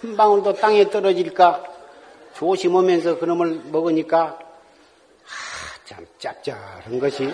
한 0.00 0.16
방울도 0.16 0.54
땅에 0.54 0.88
떨어질까 0.88 1.62
조심하면서 2.36 3.18
그놈을 3.18 3.60
먹으니까 3.66 4.38
아, 4.38 4.40
참 5.84 6.06
짭짤한 6.18 6.98
것이 7.00 7.30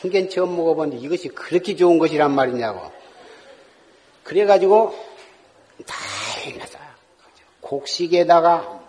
생전 0.00 0.30
처음 0.30 0.56
먹어봤는데 0.56 1.04
이것이 1.04 1.28
그렇게 1.28 1.76
좋은 1.76 1.98
것이란 1.98 2.34
말이냐고. 2.34 2.90
그래가지고. 4.22 5.03
곡식에다가 7.74 8.80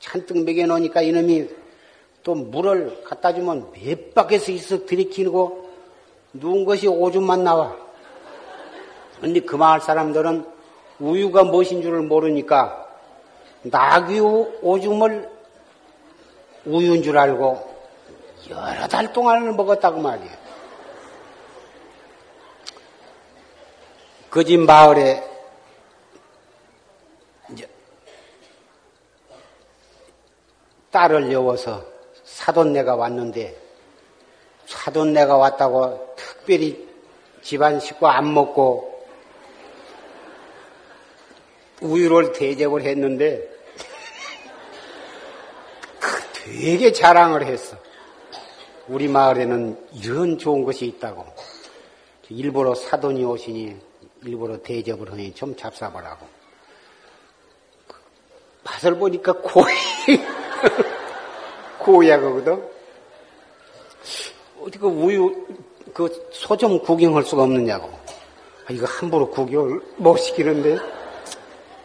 잔뜩 0.00 0.44
먹여놓으니까 0.44 1.02
이놈이 1.02 1.48
또 2.22 2.34
물을 2.34 3.02
갖다 3.04 3.34
주면 3.34 3.72
몇 3.72 4.14
바퀴에서 4.14 4.52
있어 4.52 4.86
들이키고 4.86 5.70
누운 6.32 6.64
것이 6.64 6.86
오줌만 6.88 7.44
나와. 7.44 7.76
근데 9.20 9.40
그 9.40 9.56
마을 9.56 9.80
사람들은 9.80 10.46
우유가 11.00 11.44
무엇인 11.44 11.82
줄을 11.82 12.02
모르니까 12.02 12.88
낙이 13.62 14.20
오줌을 14.20 15.30
우유인 16.64 17.02
줄 17.02 17.18
알고 17.18 17.72
여러 18.50 18.88
달 18.88 19.12
동안을 19.12 19.52
먹었다고 19.52 20.00
말이에요. 20.00 20.42
그 24.30 24.44
집 24.44 24.60
마을에 24.60 25.22
이제 27.50 27.68
딸을 30.92 31.32
여워서 31.32 31.84
사돈네가 32.22 32.94
왔는데 32.94 33.60
사돈네가 34.66 35.36
왔다고 35.36 36.14
특별히 36.16 36.88
집안 37.42 37.80
식구 37.80 38.06
안 38.06 38.32
먹고 38.32 38.92
우유를 41.80 42.32
대접을 42.32 42.82
했는데 42.82 43.42
그 45.98 46.22
되게 46.32 46.92
자랑을 46.92 47.44
했어. 47.44 47.76
우리 48.86 49.08
마을에는 49.08 49.88
이런 49.94 50.38
좋은 50.38 50.64
것이 50.64 50.86
있다고. 50.86 51.26
일부러 52.28 52.74
사돈이 52.74 53.24
오시니 53.24 53.76
일부러 54.22 54.62
대접을 54.62 55.10
하니 55.10 55.34
좀 55.34 55.56
잡사보라고. 55.56 56.26
맛을 58.64 58.96
보니까 58.96 59.32
고이, 59.32 59.74
고약하거든. 61.82 62.62
어디 64.62 64.78
그 64.78 64.86
우유 64.86 65.46
그 65.92 66.08
소 66.32 66.56
좀 66.56 66.78
구경할 66.80 67.24
수가 67.24 67.42
없느냐고. 67.42 67.88
아, 68.66 68.72
이거 68.72 68.86
함부로 68.86 69.28
구경을 69.30 69.80
못 69.96 70.16
시키는데 70.16 70.78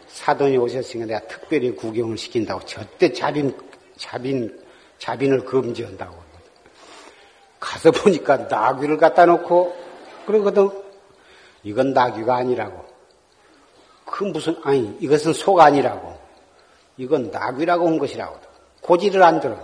사돈이 0.08 0.58
오셨으니까 0.58 1.06
내가 1.08 1.28
특별히 1.28 1.72
구경을 1.76 2.18
시킨다고 2.18 2.62
절대 2.66 3.12
자빈 3.12 3.56
자빈 3.98 4.60
자빈을 5.00 5.46
금지한다고. 5.46 6.16
가서 7.60 7.92
보니까 7.92 8.38
나귀를 8.38 8.98
갖다 8.98 9.26
놓고 9.26 9.76
그러거든. 10.26 10.70
이건 11.64 11.94
나귀가 11.94 12.36
아니라고. 12.38 12.86
그 14.06 14.24
무슨 14.26 14.56
아니 14.64 14.96
이것은 15.00 15.34
소가 15.34 15.66
아니라고. 15.66 16.16
이건 16.98 17.30
나귀라고 17.32 17.88
한 17.88 17.98
것이라고. 18.00 18.38
고지를 18.82 19.22
안 19.24 19.40
들어. 19.40 19.58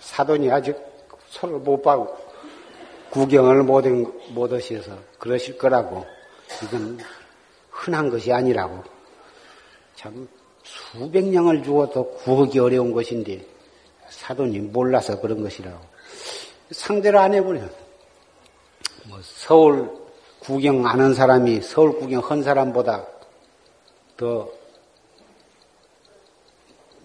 사돈이 0.00 0.50
아직 0.50 0.76
손을 1.28 1.58
못 1.58 1.82
봐고 1.82 2.16
구경을 3.10 3.62
못, 3.62 3.84
못 4.30 4.52
하셔서 4.52 4.98
그러실 5.18 5.56
거라고. 5.56 6.04
이건 6.62 6.98
흔한 7.70 8.10
것이 8.10 8.32
아니라고. 8.32 8.82
참 9.94 10.28
수백 10.62 11.24
냥을 11.24 11.62
주어도 11.62 12.10
구하기 12.10 12.58
어려운 12.58 12.92
것인데 12.92 13.44
사돈이 14.08 14.58
몰라서 14.58 15.20
그런 15.20 15.42
것이라고. 15.42 15.78
상대를 16.70 17.18
안 17.18 17.34
해버려. 17.34 17.60
뭐 19.04 19.20
서울 19.22 19.90
구경 20.40 20.86
안한 20.86 21.14
사람이 21.14 21.60
서울 21.62 21.98
구경 21.98 22.20
한 22.20 22.42
사람보다 22.42 23.06
더, 24.16 24.48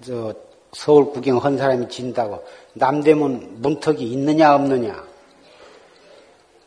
저, 0.03 0.33
서울 0.73 1.11
구경 1.11 1.37
한 1.37 1.57
사람이 1.57 1.89
진다고. 1.89 2.43
남대문 2.73 3.57
문턱이 3.61 4.03
있느냐, 4.11 4.55
없느냐. 4.55 5.03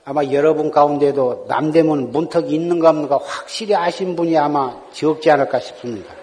아마 0.04 0.22
여러분 0.24 0.70
가운데도 0.70 1.46
남대문 1.48 2.12
문턱이 2.12 2.50
있는가 2.52 2.90
없는가 2.90 3.18
확실히 3.22 3.74
아신 3.74 4.14
분이 4.14 4.36
아마 4.36 4.76
적지 4.92 5.30
않을까 5.30 5.60
싶습니다. 5.60 6.14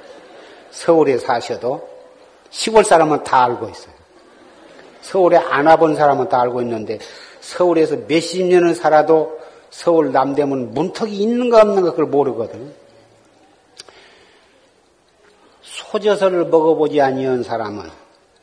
서울에 0.70 1.18
사셔도 1.18 1.88
시골 2.52 2.84
사람은 2.84 3.24
다 3.24 3.44
알고 3.46 3.68
있어요. 3.70 3.94
서울에 5.02 5.38
안 5.38 5.66
와본 5.66 5.96
사람은 5.96 6.30
다 6.30 6.42
알고 6.42 6.62
있는데 6.62 7.00
서울에서 7.40 7.98
몇십 8.08 8.46
년을 8.46 8.76
살아도 8.76 9.40
서울 9.72 10.12
남대문 10.12 10.74
문턱이 10.74 11.16
있는가 11.16 11.62
없는가 11.62 11.92
그걸 11.92 12.06
모르거든. 12.06 12.74
소저서를 15.92 16.46
먹어보지 16.46 17.02
아니한 17.02 17.44
사람은 17.44 17.90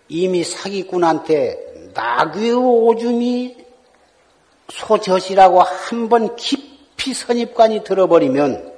이미 0.08 0.44
사기꾼한테 0.44 1.90
나귀의 1.94 2.52
오줌이 2.52 3.56
소젖이라고 4.68 5.62
한 5.62 6.08
번 6.10 6.36
깊이 6.36 7.14
선입관이 7.14 7.84
들어버리면 7.84 8.74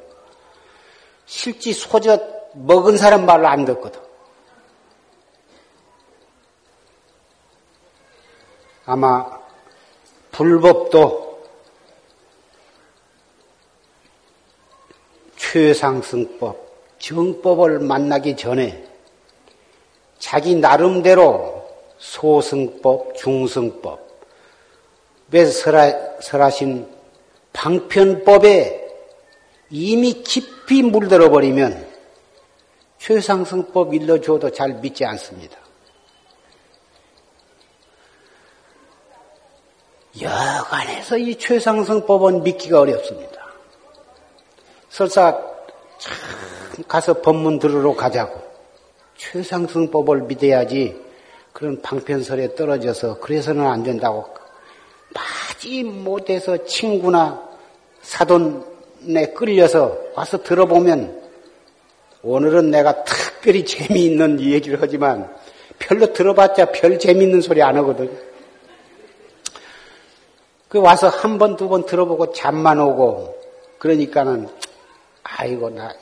실제 1.27 1.73
소젖 1.73 2.53
먹은 2.55 2.97
사람 2.97 3.27
말을 3.27 3.45
안 3.47 3.65
듣거든. 3.65 4.01
아마 8.87 9.41
불법도 10.31 11.43
최상승법, 15.37 16.70
정법을 17.01 17.81
만나기 17.81 18.37
전에 18.37 18.87
자기 20.19 20.55
나름대로 20.55 21.67
소승법, 21.99 23.17
중승법, 23.17 24.09
왜 25.33 25.47
설하, 25.47 25.93
설하신 26.21 26.89
방편법에 27.53 28.89
이미 29.71 30.23
깊이 30.23 30.83
물들어 30.83 31.31
버리면 31.31 31.89
최상승법 32.99 33.95
일러줘도 33.95 34.51
잘 34.51 34.75
믿지 34.75 35.05
않습니다. 35.05 35.59
여간해서 40.21 41.17
이 41.17 41.37
최상승법은 41.37 42.43
믿기가 42.43 42.81
어렵습니다. 42.81 43.47
설사 44.91 45.41
참 45.99 46.60
가서 46.89 47.21
법문 47.21 47.59
들으러 47.59 47.95
가자고 47.95 48.41
최상승법을 49.17 50.23
믿어야지 50.23 50.97
그런 51.53 51.81
방편설에 51.83 52.55
떨어져서 52.55 53.19
그래서는 53.21 53.67
안 53.67 53.83
된다고 53.83 54.27
마지 55.15 55.83
못해서 55.83 56.65
친구나 56.65 57.43
사돈에 58.03 59.33
끌려서 59.35 59.99
와서 60.15 60.43
들어보면 60.43 61.21
오늘은 62.23 62.71
내가 62.71 63.05
특별히 63.05 63.65
재미있는 63.65 64.41
얘기를 64.41 64.79
하지만 64.81 65.31
별로 65.79 66.13
들어봤자 66.13 66.67
별 66.73 66.99
재미있는 66.99 67.41
소리 67.41 67.63
안 67.63 67.77
하거든. 67.79 68.11
그 70.69 70.79
와서 70.79 71.09
한 71.09 71.39
번, 71.39 71.57
두 71.57 71.69
번 71.69 71.85
들어보고 71.85 72.33
잠만 72.33 72.79
오고, 72.79 73.35
그러니까는, 73.79 74.49
아이고, 75.23 75.71
나, 75.71 75.95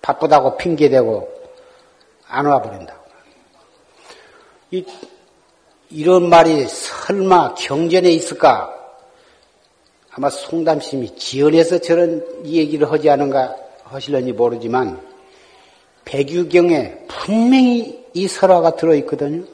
바쁘다고 0.00 0.56
핑계대고, 0.56 1.42
안 2.28 2.46
와버린다고. 2.46 3.02
이, 4.72 4.84
이런 5.90 6.28
말이 6.28 6.66
설마 6.66 7.54
경전에 7.54 8.10
있을까? 8.10 8.74
아마 10.10 10.28
송담심이 10.28 11.16
지연해서 11.16 11.78
저런 11.78 12.44
얘기를 12.44 12.90
하지 12.90 13.08
않은가 13.10 13.56
하실런지 13.84 14.32
모르지만, 14.32 15.00
백유경에 16.04 17.06
분명히 17.08 18.04
이 18.14 18.28
설화가 18.28 18.76
들어있거든요. 18.76 19.44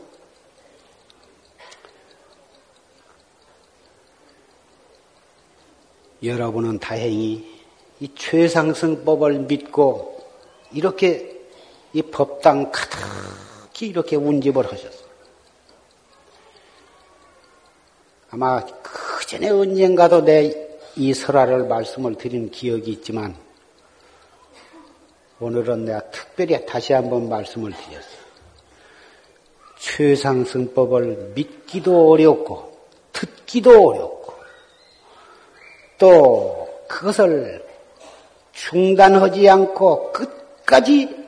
여러분은 6.23 6.79
다행히 6.79 7.59
이 8.01 8.11
최상승법을 8.15 9.41
믿고 9.41 10.25
이렇게 10.73 11.41
이 11.93 12.03
법당 12.03 12.71
가득히 12.71 13.89
이렇게 13.89 14.17
운집을 14.17 14.71
하셨어. 14.71 14.99
아마 18.31 18.65
그 18.65 19.27
전에 19.27 19.49
언젠가도 19.49 20.23
내 20.23 20.69
이 20.99 21.15
설화를 21.15 21.67
말씀을 21.67 22.17
드린 22.17 22.51
기억이 22.51 22.91
있지만 22.91 23.37
오늘은 25.39 25.85
내가 25.85 26.11
특별히 26.11 26.67
다시 26.67 26.93
한번 26.93 27.29
말씀을 27.29 27.73
드렸어. 27.73 28.09
최상승법을 29.79 31.35
믿기도 31.37 32.11
어렵고 32.11 32.77
듣기도 33.13 33.91
어렵고 33.91 34.18
또 35.99 36.69
그것을 36.89 37.67
중단하지 38.53 39.49
않고 39.49 40.13
끝까지 40.13 41.27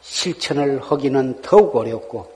실천을 0.00 0.80
하기는 0.82 1.40
더욱 1.42 1.74
어렵고 1.74 2.34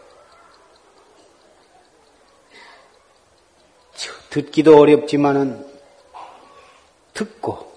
듣기도 4.30 4.78
어렵지만은 4.78 5.66
듣고 7.14 7.72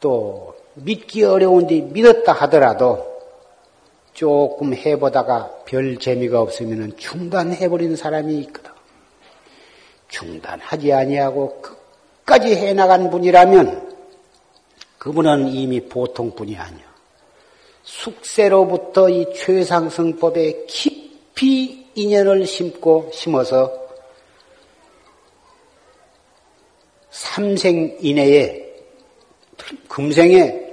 또 0.00 0.54
믿기 0.74 1.24
어려운데 1.24 1.80
믿었다 1.80 2.32
하더라도 2.32 3.14
조금 4.12 4.74
해보다가 4.74 5.50
별 5.64 5.98
재미가 5.98 6.40
없으면 6.40 6.96
중단해버리는 6.96 7.96
사람이 7.96 8.38
있거든. 8.40 8.70
중단하지 10.08 10.92
아니하고 10.92 11.62
끝까지 12.24 12.56
해나간 12.56 13.10
분이라면 13.10 13.94
그분은 14.98 15.48
이미 15.48 15.80
보통 15.86 16.34
분이 16.34 16.56
아니야. 16.56 16.84
숙세로부터 17.82 19.10
이 19.10 19.26
최상승법에 19.34 20.64
깊이 20.66 21.86
인연을 21.94 22.46
심고 22.46 23.10
심어서 23.12 23.84
삼생 27.10 27.98
이내에 28.00 28.64
금생에 29.88 30.64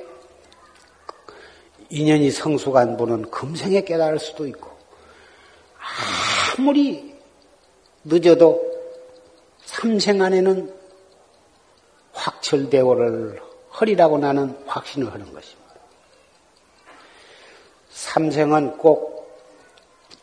인연이 1.90 2.32
성숙한 2.32 2.96
분은 2.96 3.30
금생에 3.30 3.82
깨달을 3.82 4.18
수도 4.18 4.48
있고 4.48 4.72
아무리 6.58 7.14
늦어도 8.06 8.72
삼생 9.66 10.22
안에는 10.22 10.81
확철대오를 12.52 13.42
허리라고 13.80 14.18
나는 14.18 14.58
확신을 14.66 15.12
하는 15.12 15.26
것입니다. 15.34 15.72
삼생은 17.90 18.78
꼭 18.78 19.12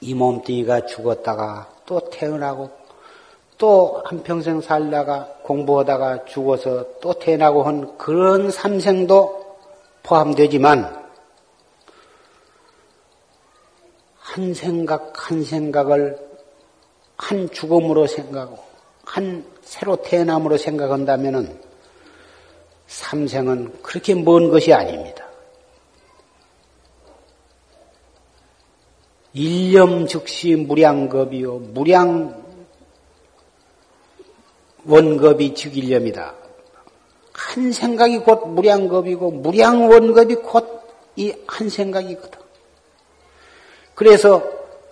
이 0.00 0.14
몸뚱이가 0.14 0.86
죽었다가 0.86 1.68
또 1.86 2.08
태어나고 2.10 2.70
또 3.56 4.02
한평생 4.04 4.60
살다가 4.60 5.26
공부하다가 5.42 6.26
죽어서 6.26 7.00
또 7.00 7.14
태어나고 7.14 7.64
한 7.64 7.98
그런 7.98 8.50
삼생도 8.50 9.56
포함되지만 10.04 11.08
한 14.20 14.54
생각 14.54 15.12
한 15.16 15.42
생각을 15.42 16.28
한 17.16 17.50
죽음으로 17.50 18.06
생각하고 18.06 18.58
한 19.04 19.44
새로 19.62 19.96
태어남으로 19.96 20.56
생각한다면은 20.56 21.60
삼생은 22.88 23.82
그렇게 23.82 24.14
먼 24.14 24.50
것이 24.50 24.72
아닙니다. 24.72 25.26
일념 29.34 30.06
즉시 30.06 30.56
무량겁이요. 30.56 31.58
무량 31.58 32.42
원겁이 34.84 35.54
즉일념이다. 35.54 36.34
한 37.32 37.72
생각이 37.72 38.18
곧 38.18 38.48
무량겁이고 38.48 39.30
무량 39.30 39.88
원겁이 39.88 40.34
곧 40.36 40.78
이 41.18 41.34
한 41.48 41.68
생각이거든. 41.68 42.38
그래서 43.96 44.42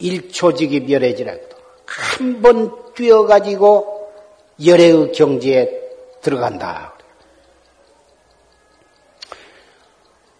일초직이 0.00 0.80
멸해지라거든. 0.80 1.56
한 1.86 2.42
번 2.42 2.94
뛰어가지고 2.94 4.10
열애의 4.64 5.12
경지에 5.12 5.70
들어간다. 6.20 6.95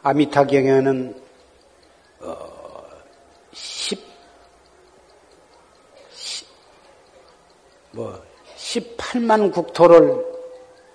아미타 0.07 0.47
경에는 0.47 1.21
어, 2.21 2.49
10, 3.53 3.99
10, 6.13 6.47
뭐 7.91 8.23
18만 8.57 9.53
국토를 9.53 10.25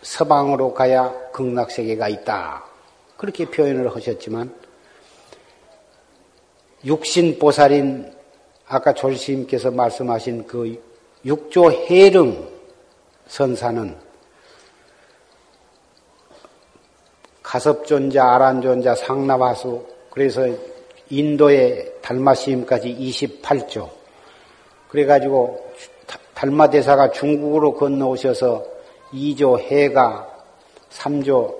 서방으로 0.01 0.73
가야 0.73 1.11
극락세계가 1.31 2.07
있다. 2.07 2.63
그렇게 3.17 3.43
표현을 3.43 3.93
하셨지만 3.93 4.55
육신보살인 6.85 8.13
아까 8.65 8.93
졸시님께서 8.93 9.71
말씀하신 9.71 10.47
그 10.47 10.81
육조 11.25 11.69
해릉 11.69 12.49
선사는 13.27 13.93
가섭존자, 17.51 18.23
아란존자, 18.23 18.95
상나바수 18.95 19.85
그래서 20.09 20.47
인도의 21.09 21.95
달마시임까지 22.01 22.95
28조 22.95 23.89
그래가지고 24.87 25.61
달마대사가 26.33 27.11
중국으로 27.11 27.73
건너오셔서 27.73 28.65
2조 29.11 29.59
해가, 29.59 30.29
3조 30.91 31.53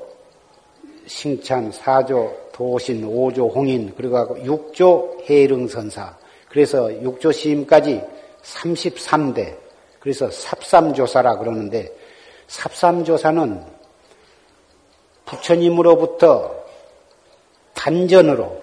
싱찬, 1.07 1.71
4조 1.71 2.53
도신, 2.53 3.05
5조 3.05 3.53
홍인, 3.53 3.93
그리고 3.97 4.37
6조 4.37 5.29
해릉선사. 5.29 6.15
그래서 6.47 6.85
6조 6.85 7.33
시임까지 7.33 8.01
33대. 8.43 9.57
그래서 9.99 10.31
삽삼조사라 10.31 11.37
그러는데, 11.37 11.93
삽삼조사는 12.47 13.80
부처님으로부터 15.31 16.53
단전으로 17.73 18.61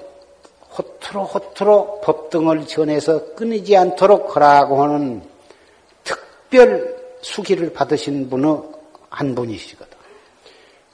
호트로 0.76 1.24
호트로 1.24 2.00
법등을 2.02 2.66
전해서 2.66 3.34
끊이지 3.34 3.76
않도록 3.76 4.36
하라고 4.36 4.82
하는 4.82 5.22
특별 6.04 6.96
수기를 7.22 7.72
받으신 7.72 8.28
분의 8.28 8.62
한 9.08 9.34
분이시거든. 9.34 9.96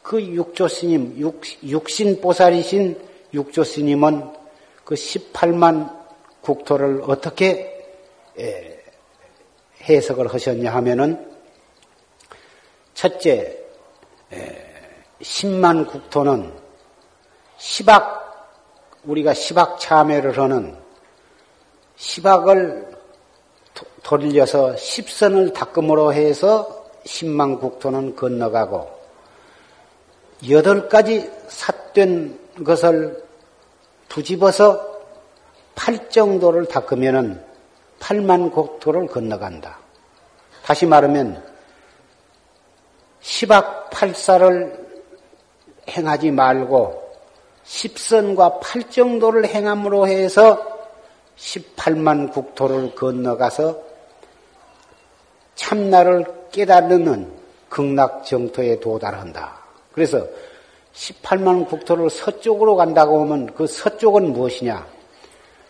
그 0.02 0.22
육조 0.22 0.68
스님, 0.68 1.18
육, 1.18 1.88
신 1.90 2.20
보살이신 2.20 3.00
육조 3.34 3.64
스님은 3.64 4.30
그 4.84 4.94
18만 4.94 6.04
국토를 6.40 7.02
어떻게 7.06 7.72
해석을 9.82 10.32
하셨냐 10.32 10.72
하면은 10.74 11.30
첫째, 12.94 13.58
10만 15.24 15.86
국토는 15.86 16.52
시박, 17.56 18.60
우리가 19.04 19.32
시박 19.32 19.80
참회를 19.80 20.38
하는 20.38 20.76
시박을 21.96 22.94
돌려서 24.02 24.76
십선을 24.76 25.54
닦음으로 25.54 26.12
해서 26.12 26.84
십만 27.06 27.58
국토는 27.58 28.16
건너가고 28.16 28.90
여덟 30.50 30.88
가지 30.90 31.30
삿된 31.48 32.38
것을 32.62 33.24
부집어서 34.10 34.94
팔 35.74 36.10
정도를 36.10 36.66
닦으면은 36.66 37.42
팔만 37.98 38.50
국토를 38.50 39.06
건너간다. 39.06 39.78
다시 40.62 40.84
말하면 40.84 41.42
십악 43.20 43.88
팔사를 43.88 44.83
행하지 45.88 46.30
말고 46.30 47.02
십선과 47.64 48.60
팔 48.60 48.90
정도를 48.90 49.46
행함으로 49.46 50.06
해서 50.06 50.74
18만 51.36 52.32
국토를 52.32 52.94
건너가서 52.94 53.78
참나를 55.54 56.26
깨달는 56.52 57.32
극락 57.68 58.24
정토에 58.24 58.80
도달한다. 58.80 59.58
그래서 59.92 60.26
18만 60.94 61.68
국토를 61.68 62.10
서쪽으로 62.10 62.76
간다고 62.76 63.20
하면 63.22 63.52
그 63.54 63.66
서쪽은 63.66 64.32
무엇이냐? 64.32 64.86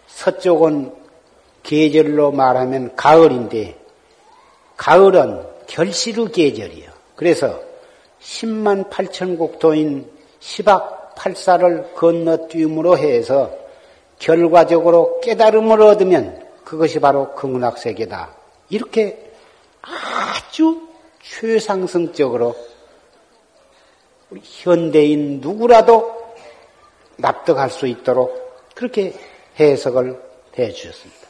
서쪽은 0.06 0.94
계절로 1.62 2.30
말하면 2.30 2.94
가을인데 2.94 3.78
가을은 4.76 5.46
결실의 5.66 6.30
계절이요. 6.30 6.90
그래서 7.16 7.60
10만 8.24 8.90
8천 8.90 9.38
국토인 9.38 10.10
시박 10.40 11.14
8사를 11.14 11.94
건너뛰음으로 11.94 12.98
해서 12.98 13.52
결과적으로 14.18 15.20
깨달음을 15.20 15.80
얻으면 15.82 16.42
그것이 16.64 16.98
바로 17.00 17.34
극락세계다. 17.34 18.34
이렇게 18.70 19.32
아주 19.82 20.88
최상승적으로 21.22 22.56
현대인 24.42 25.40
누구라도 25.40 26.14
납득할 27.16 27.70
수 27.70 27.86
있도록 27.86 28.56
그렇게 28.74 29.14
해석을 29.60 30.20
해 30.58 30.72
주셨습니다. 30.72 31.28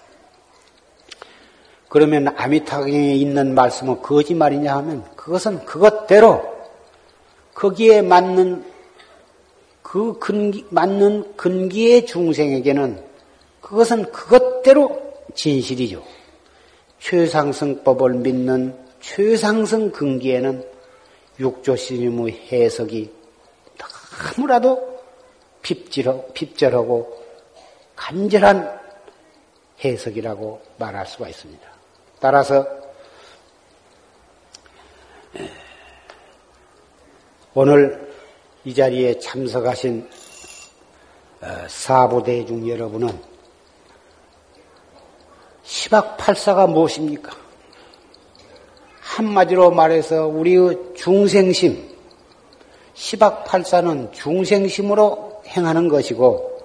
그러면 1.89 2.29
아미타경에 2.37 3.15
있는 3.15 3.55
말씀은 3.55 4.01
거짓말이냐 4.01 4.75
하면 4.77 5.05
그것은 5.17 5.65
그것대로 5.65 6.54
거기에 7.55 8.03
맞는 8.03 8.65
그 9.83 10.19
근기, 10.19 10.67
맞는 10.71 11.37
근기의 11.37 12.07
중생에게는 12.07 13.03
그것은 13.61 14.11
그것대로 14.11 15.15
진실이죠. 15.35 16.05
최상승법을 16.99 18.15
믿는 18.15 18.77
최상승 19.01 19.91
근기에는 19.91 20.65
육조스님의 21.39 22.49
해석이 22.51 23.13
너무나도 24.37 25.01
핍절하고 25.63 27.25
간절한 27.97 28.81
해석이라고 29.85 30.63
말할 30.79 31.07
수가 31.07 31.29
있습니다. 31.29 31.69
따라서 32.21 32.67
오늘 37.57 38.13
이 38.65 38.75
자리에 38.75 39.21
참석하신 39.21 40.09
어, 41.41 41.47
사부대중 41.69 42.69
여러분은 42.69 43.17
시박팔사가 45.63 46.67
무엇입니까? 46.67 47.31
한마디로 49.01 49.71
말해서 49.71 50.27
우리의 50.27 50.95
중생심, 50.97 51.91
시박팔사는 52.95 54.13
중생심으로 54.13 55.43
행하는 55.47 55.87
것이고, 55.87 56.59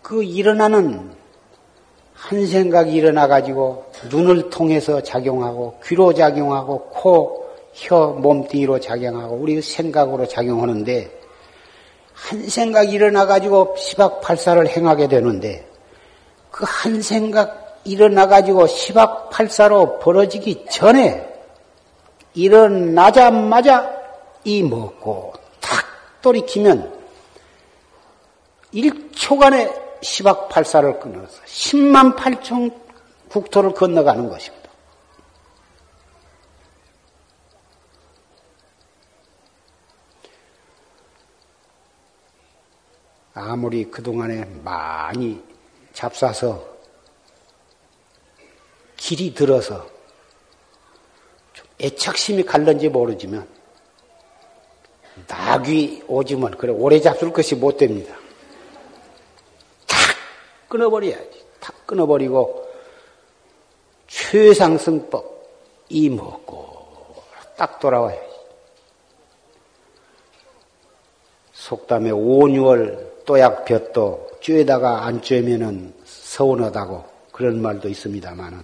그 0.00 0.22
일어나는 0.24 1.12
한 2.14 2.46
생각이 2.46 2.94
일어나가지고 2.94 3.92
눈을 4.10 4.48
통해서 4.48 5.02
작용하고, 5.02 5.80
귀로 5.84 6.14
작용하고, 6.14 6.84
코, 6.84 7.41
혀, 7.74 8.08
몸뚱이로 8.08 8.80
작용하고, 8.80 9.36
우리 9.36 9.60
생각으로 9.62 10.26
작용하는데, 10.26 11.20
한 12.14 12.48
생각이 12.48 12.92
일어나 12.92 13.26
가지고 13.26 13.74
시박팔사를 13.76 14.68
행하게 14.68 15.08
되는데, 15.08 15.66
그 16.50 16.64
한 16.64 17.00
생각 17.00 17.80
일어나 17.84 18.26
가지고 18.26 18.66
시박팔사로 18.66 19.98
벌어지기 19.98 20.66
전에 20.70 21.28
일어나자마자 22.34 23.90
이 24.44 24.62
먹고 24.62 25.32
탁 25.60 25.84
돌이키면 26.22 27.00
1초간에 28.74 30.00
10억 30.00 30.48
8사를 30.48 31.00
끊어서 31.00 31.42
10만 31.44 32.16
8천 32.16 32.72
국토를 33.28 33.72
건너가는 33.74 34.28
것입니다. 34.28 34.61
아무리 43.34 43.90
그동안에 43.90 44.44
많이 44.62 45.42
잡사서 45.92 46.72
길이 48.96 49.34
들어서 49.34 49.86
애착심이 51.80 52.44
갈는지 52.44 52.88
모르지만 52.88 53.48
낙이 55.26 56.04
오지면 56.06 56.52
그래 56.52 56.72
오래 56.72 57.00
잡술 57.00 57.32
것이 57.32 57.54
못 57.56 57.76
됩니다. 57.76 58.14
탁 59.86 59.98
끊어버려야지. 60.68 61.44
탁 61.60 61.86
끊어버리고 61.86 62.68
최상승법 64.06 65.32
이 65.88 66.08
먹고 66.08 67.22
딱 67.56 67.78
돌아와야지. 67.78 68.32
속담에 71.52 72.10
5, 72.10 72.18
6월 72.18 73.11
또약 73.24 73.64
볕도 73.64 74.38
쬐다가 74.40 75.02
안 75.02 75.20
쬐면은 75.20 75.92
서운하다고 76.04 77.04
그런 77.32 77.62
말도 77.62 77.88
있습니다만은 77.88 78.62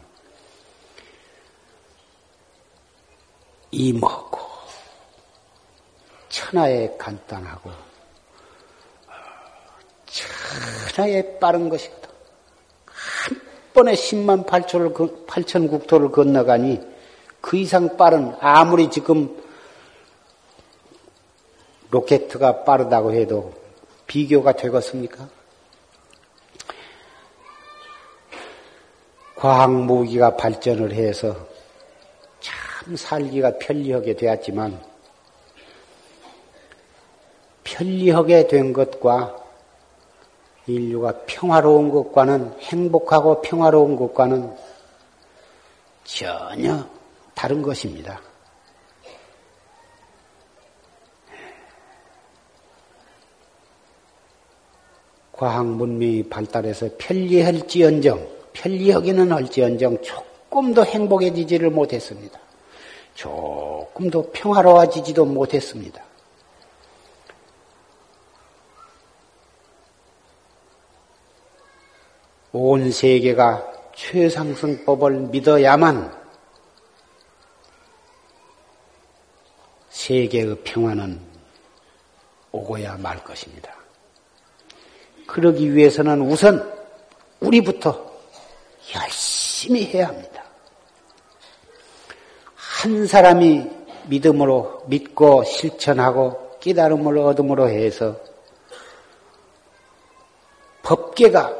이 3.70 3.92
먹고 3.92 4.38
천하에 6.28 6.94
간단하고 6.98 7.70
천하에 10.94 11.38
빠른 11.38 11.68
것이거든. 11.68 12.08
한 12.86 13.40
번에 13.74 13.92
10만 13.92 14.46
8천을, 14.46 15.26
8천 15.26 15.70
국토를 15.70 16.10
건너가니 16.10 16.80
그 17.40 17.56
이상 17.56 17.96
빠른 17.96 18.34
아무리 18.40 18.90
지금 18.90 19.36
로켓트가 21.90 22.64
빠르다고 22.64 23.12
해도 23.12 23.54
비교가 24.08 24.52
되겠습니까? 24.52 25.28
과학 29.36 29.70
무기가 29.70 30.36
발전을 30.36 30.92
해서 30.92 31.36
참 32.40 32.96
살기가 32.96 33.58
편리하게 33.58 34.16
되었지만 34.16 34.82
편리하게 37.62 38.48
된 38.48 38.72
것과 38.72 39.36
인류가 40.66 41.20
평화로운 41.26 41.90
것과는 41.90 42.58
행복하고 42.60 43.42
평화로운 43.42 43.94
것과는 43.94 44.56
전혀 46.04 46.86
다른 47.34 47.62
것입니다. 47.62 48.20
과학 55.38 55.66
문명이 55.66 56.24
발달해서 56.24 56.88
편리할지언정, 56.98 58.28
편리하기는 58.54 59.30
할지언정 59.30 60.02
조금 60.02 60.74
더 60.74 60.82
행복해지지를 60.82 61.70
못했습니다. 61.70 62.40
조금 63.14 64.10
더 64.10 64.26
평화로워지지도 64.32 65.24
못했습니다. 65.24 66.02
온 72.50 72.90
세계가 72.90 73.92
최상승법을 73.94 75.28
믿어야만 75.28 76.18
세계의 79.90 80.56
평화는 80.64 81.20
오고야 82.50 82.96
말 82.96 83.22
것입니다. 83.22 83.77
그러기 85.28 85.74
위해서는 85.74 86.22
우선 86.22 86.72
우리부터 87.40 88.10
열심히 88.96 89.84
해야 89.84 90.08
합니다. 90.08 90.42
한 92.56 93.06
사람이 93.06 93.68
믿음으로 94.06 94.84
믿고 94.86 95.44
실천하고 95.44 96.56
깨달음을 96.60 97.18
얻음으로 97.18 97.68
해서 97.68 98.16
법계가 100.82 101.54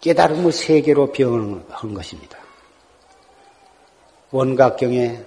깨달음의 0.00 0.50
세계로 0.50 1.12
변한 1.12 1.94
것입니다. 1.94 2.38
원각경에 4.32 5.24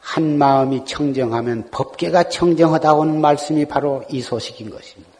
한 0.00 0.36
마음이 0.36 0.84
청정하면 0.84 1.70
법계가 1.70 2.28
청정하다는 2.28 3.20
말씀이 3.20 3.64
바로 3.64 4.04
이 4.10 4.20
소식인 4.20 4.68
것입니다. 4.68 5.15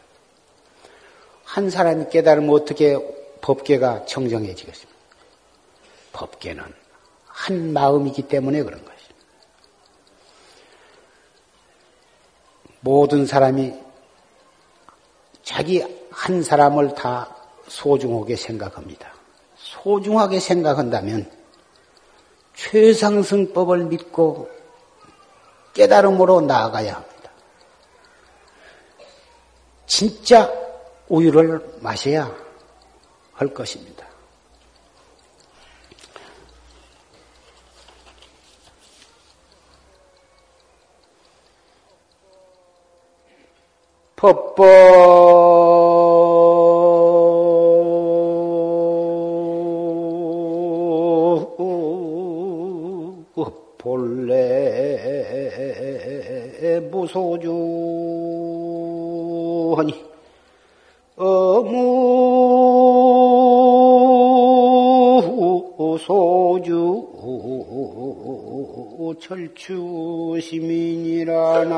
한 1.47 1.69
사람이 1.69 2.09
깨달으면 2.09 2.53
어떻게 2.53 2.99
법계가 3.39 4.05
청정해지겠습니까? 4.05 4.97
법계는 6.11 6.61
한 7.25 7.71
마음이기 7.71 8.23
때문에 8.23 8.63
그런 8.63 8.83
것입니다. 8.83 9.15
모든 12.81 13.25
사람이 13.25 13.73
자기 15.41 15.85
한 16.11 16.43
사람을 16.43 16.95
다 16.95 17.33
소중하게 17.69 18.35
생각합니다. 18.35 19.13
소중하게 19.55 20.41
생각한다면 20.41 21.31
최상승법을 22.55 23.85
믿고 23.85 24.49
깨달음으로 25.73 26.41
나아가야 26.41 26.95
합니다. 26.95 27.31
진짜 29.85 30.66
우유를 31.09 31.79
마셔야 31.81 32.35
할 33.33 33.47
것입니다. 33.53 34.05
법법 44.15 45.07
무소주 57.07 57.56
철추 69.27 70.39
시민이라나. 70.41 71.75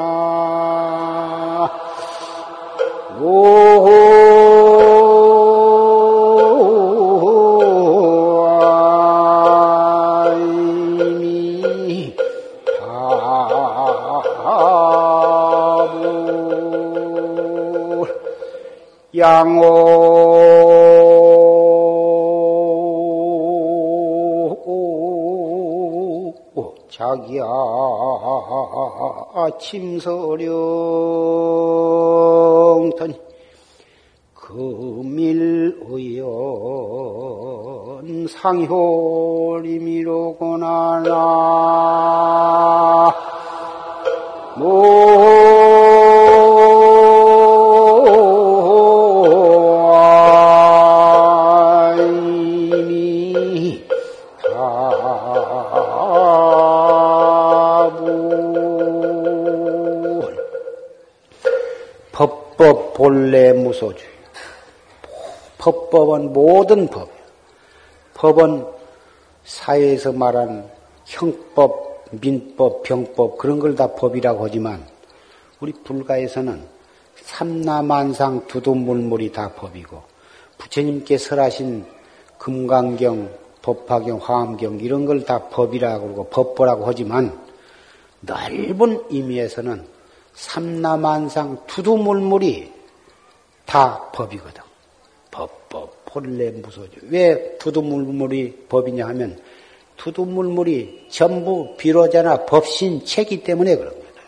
양오 19.16 19.59
침서령턴 29.58 30.50
금일의연 34.34 36.24
상효 38.28 39.09
법법은 65.60 66.34
모든 66.34 66.88
법. 66.88 67.10
법은 68.16 68.66
사회에서 69.44 70.12
말하는 70.14 70.66
형법, 71.06 72.04
민법, 72.12 72.84
병법 72.84 73.38
그런 73.38 73.60
걸 73.60 73.76
다 73.76 73.94
법이라고 73.94 74.46
하지만 74.46 74.84
우리 75.60 75.72
불가에서는 75.74 76.62
삼라만상 77.24 78.48
두두물물이 78.48 79.32
다 79.32 79.54
법이고 79.54 80.02
부처님께 80.58 81.18
설하신 81.18 81.86
금강경, 82.38 83.30
법화경, 83.62 84.20
화엄경 84.24 84.80
이런 84.80 85.06
걸 85.06 85.26
다 85.26 85.50
법이라고 85.50 86.04
그러고 86.14 86.30
법보라고 86.30 86.86
하지만 86.86 87.38
넓은 88.22 89.04
의미에서는 89.10 89.86
삼라만상 90.34 91.66
두두물물이 91.68 92.74
다 93.66 94.10
법이거든. 94.12 94.69
법 95.32 95.70
법, 95.70 96.06
본래 96.06 96.50
무소죠. 96.52 97.00
왜 97.04 97.58
두두물물이 97.58 98.66
법이냐 98.68 99.08
하면 99.10 99.40
두두물물이 99.98 101.08
전부 101.10 101.76
비로자나 101.78 102.46
법신 102.46 103.06
체기 103.06 103.44
때문에 103.44 103.76
그런 103.76 103.94
거다. 103.94 104.22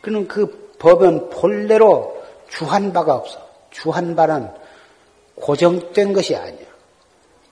그는 0.00 0.26
그 0.26 0.74
법은 0.78 1.30
본래로 1.30 2.22
주한 2.48 2.92
바가 2.92 3.14
없어. 3.14 3.48
주한 3.70 4.16
바는 4.16 4.50
고정된 5.36 6.12
것이 6.12 6.34
아니야. 6.34 6.66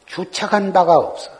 주착한 0.06 0.72
바가 0.72 0.96
없어. 0.96 1.30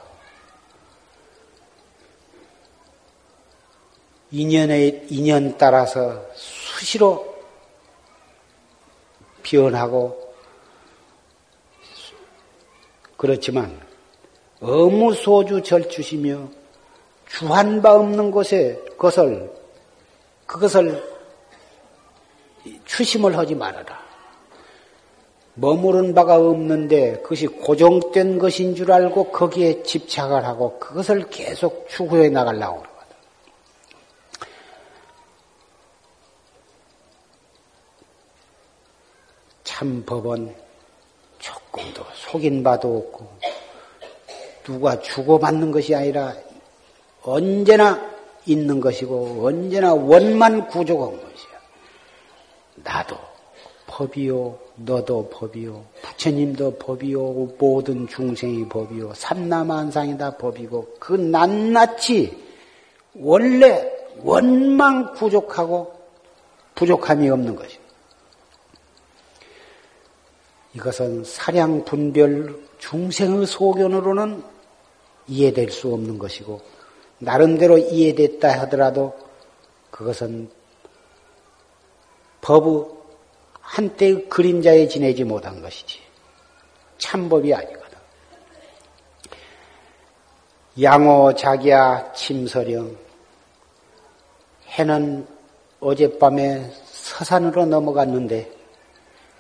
인연의 4.30 5.07
인연 5.11 5.59
따라서 5.59 6.24
수시로 6.34 7.36
변하고 9.42 10.22
그렇지만 13.23 13.81
어무 14.61 15.14
소주 15.14 15.62
절주시며 15.62 16.49
주한 17.29 17.81
바 17.81 17.95
없는 17.95 18.33
곳에 18.33 18.75
그것을 18.97 19.49
그것을 20.45 21.01
추심을 22.85 23.39
하지 23.39 23.55
말아라. 23.55 24.03
머무른 25.55 26.16
바가 26.16 26.35
없는데 26.35 27.23
그것이 27.23 27.47
고정된 27.47 28.41
것인 28.41 28.75
줄 28.75 28.91
알고 28.91 29.31
거기에 29.31 29.85
집착을 29.85 30.45
하고 30.45 30.81
그것을 30.81 31.31
계속 31.31 31.89
추구해 31.89 32.29
나가려고 32.29 32.83
그러거든. 32.83 33.16
참 39.62 40.05
법은 40.05 40.62
조금도 41.73 42.05
속인 42.14 42.62
바도 42.62 42.99
없고 42.99 43.27
누가 44.64 45.01
주고받는 45.01 45.73
것이 45.73 45.95
아니라 45.95 46.35
언제나 47.23 48.12
있는 48.45 48.81
것이고 48.81 49.47
언제나 49.47 49.95
원만 49.95 50.68
구조한 50.68 51.11
것이야. 51.11 51.53
나도 52.77 53.16
법이요, 53.87 54.59
너도 54.77 55.29
법이요, 55.31 55.85
부처님도 56.03 56.79
법이요, 56.79 57.55
모든 57.59 58.07
중생이 58.07 58.68
법이요, 58.68 59.14
삼나만상이 59.14 60.18
다 60.18 60.37
법이고 60.37 60.97
그 60.99 61.14
낱낱이 61.14 62.37
원래 63.14 63.91
원만 64.23 65.12
부족하고 65.14 65.95
부족함이 66.75 67.29
없는 67.29 67.57
것입니다. 67.57 67.82
이것은 70.75 71.25
사량 71.25 71.85
분별 71.85 72.59
중생의 72.79 73.47
소견으로는 73.47 74.43
이해될 75.29 75.70
수 75.70 75.93
없는 75.93 76.18
것이고 76.18 76.61
나름대로 77.18 77.79
이해됐다 77.79 78.61
하더라도 78.62 79.14
그것은 79.91 80.51
법의 82.41 83.03
한때의 83.61 84.29
그림자에 84.29 84.89
지내지 84.89 85.25
못한 85.25 85.62
것이지 85.62 86.01
참법이 86.99 87.55
아니거든. 87.55 87.99
양호 90.83 91.35
자기야 91.35 92.12
침서령 92.12 92.97
해는 94.68 95.27
어젯밤에 95.81 96.70
서산으로 96.85 97.66
넘어갔는데 97.66 98.62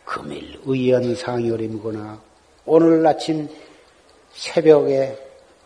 금일 0.04 0.60
의연상열임구나 0.64 2.20
오늘 2.64 3.06
아침 3.06 3.48
새벽에 4.32 5.16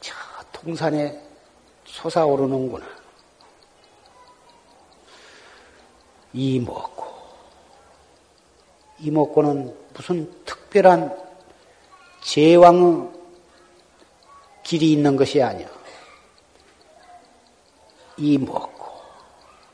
저 0.01 0.15
동산에 0.53 1.21
솟아오르는구나. 1.85 2.87
이먹고. 6.33 7.07
이먹고는 8.99 9.75
무슨 9.95 10.45
특별한 10.45 11.17
제왕의 12.23 13.11
길이 14.63 14.93
있는 14.93 15.17
것이 15.17 15.43
아니야. 15.43 15.69
이먹고. 18.17 18.87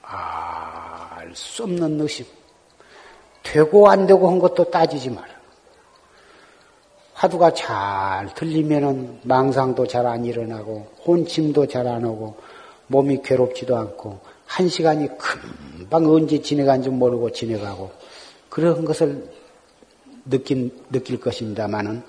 알수 0.02 1.64
없는 1.64 2.00
의심. 2.00 2.26
되고 3.53 3.90
안 3.90 4.07
되고 4.07 4.30
한 4.30 4.38
것도 4.38 4.70
따지지 4.70 5.11
마라. 5.11 5.28
화두가 7.12 7.53
잘 7.53 8.32
들리면은 8.34 9.20
망상도 9.24 9.86
잘 9.86 10.07
안 10.07 10.24
일어나고 10.24 10.88
혼침도 11.07 11.66
잘 11.66 11.86
안 11.86 12.03
오고 12.07 12.36
몸이 12.86 13.20
괴롭지도 13.22 13.76
않고 13.76 14.20
한 14.46 14.68
시간이 14.68 15.09
금방 15.18 16.07
언제 16.07 16.40
지내간지 16.40 16.88
모르고 16.88 17.32
지내가고 17.32 17.90
그런 18.48 18.86
것을 18.86 19.30
느낀 20.24 20.70
느낄 20.90 21.20
것입니다만은 21.20 22.03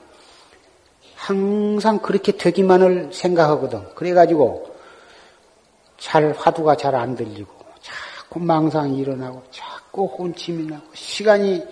항상 1.15 1.99
그렇게 1.99 2.31
되기만을 2.31 3.09
생각하거든. 3.11 3.95
그래가지고 3.95 4.73
잘 5.97 6.33
화두가 6.37 6.75
잘 6.77 6.95
안 6.95 7.15
들리고 7.15 7.51
자꾸 7.81 8.39
망상이 8.39 8.97
일어나고 8.97 9.43
자 9.51 9.72
꾸 9.93 10.05
혼침이 10.05 10.65
나고 10.65 10.83
시간이 10.95 11.63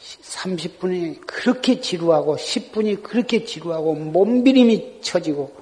30분이 0.00 1.24
그렇게 1.26 1.80
지루하고 1.80 2.34
10분이 2.36 3.04
그렇게 3.04 3.44
지루하고 3.44 3.94
몸비림이 3.94 4.98
처지고 5.00 5.54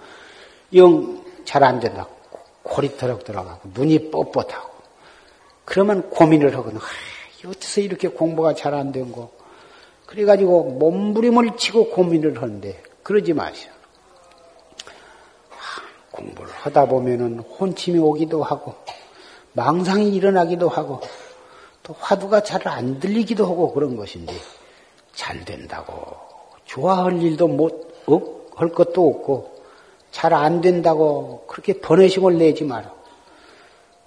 영 0.74 1.20
잘 1.44 1.64
안 1.64 1.80
된다. 1.80 2.07
고리터럭 2.62 3.24
들어가고 3.24 3.70
눈이 3.74 4.11
뻣뻣하고 4.11 4.70
그러면 5.64 6.09
고민을 6.11 6.57
하거든. 6.57 6.78
아, 6.78 6.82
어째서 7.48 7.80
이렇게 7.80 8.09
공부가 8.09 8.55
잘 8.55 8.72
안 8.74 8.92
된 8.92 9.11
거. 9.12 9.30
그래가지고 10.07 10.64
몸부림을 10.78 11.57
치고 11.57 11.90
고민을 11.90 12.40
하는데 12.40 12.82
그러지 13.03 13.32
마시오. 13.34 13.70
아, 15.51 15.57
공부를 16.12 16.51
하다 16.53 16.86
보면은 16.86 17.40
혼침이 17.40 17.98
오기도 17.98 18.42
하고 18.42 18.74
망상이 19.53 20.14
일어나기도 20.14 20.68
하고 20.68 21.01
또 21.01 21.09
화두가 21.99 22.43
잘 22.43 22.66
안 22.68 23.01
들리기도 23.01 23.45
하고 23.45 23.72
그런 23.72 23.97
것인데 23.97 24.34
잘 25.14 25.45
된다고 25.45 26.16
좋아할 26.64 27.20
일도 27.22 27.49
못, 27.49 28.05
할 28.55 28.68
것도 28.68 29.09
없고 29.09 29.61
잘 30.12 30.32
안 30.34 30.61
된다고 30.61 31.45
그렇게 31.47 31.72
번외심을 31.80 32.38
내지 32.38 32.64
마라. 32.64 32.93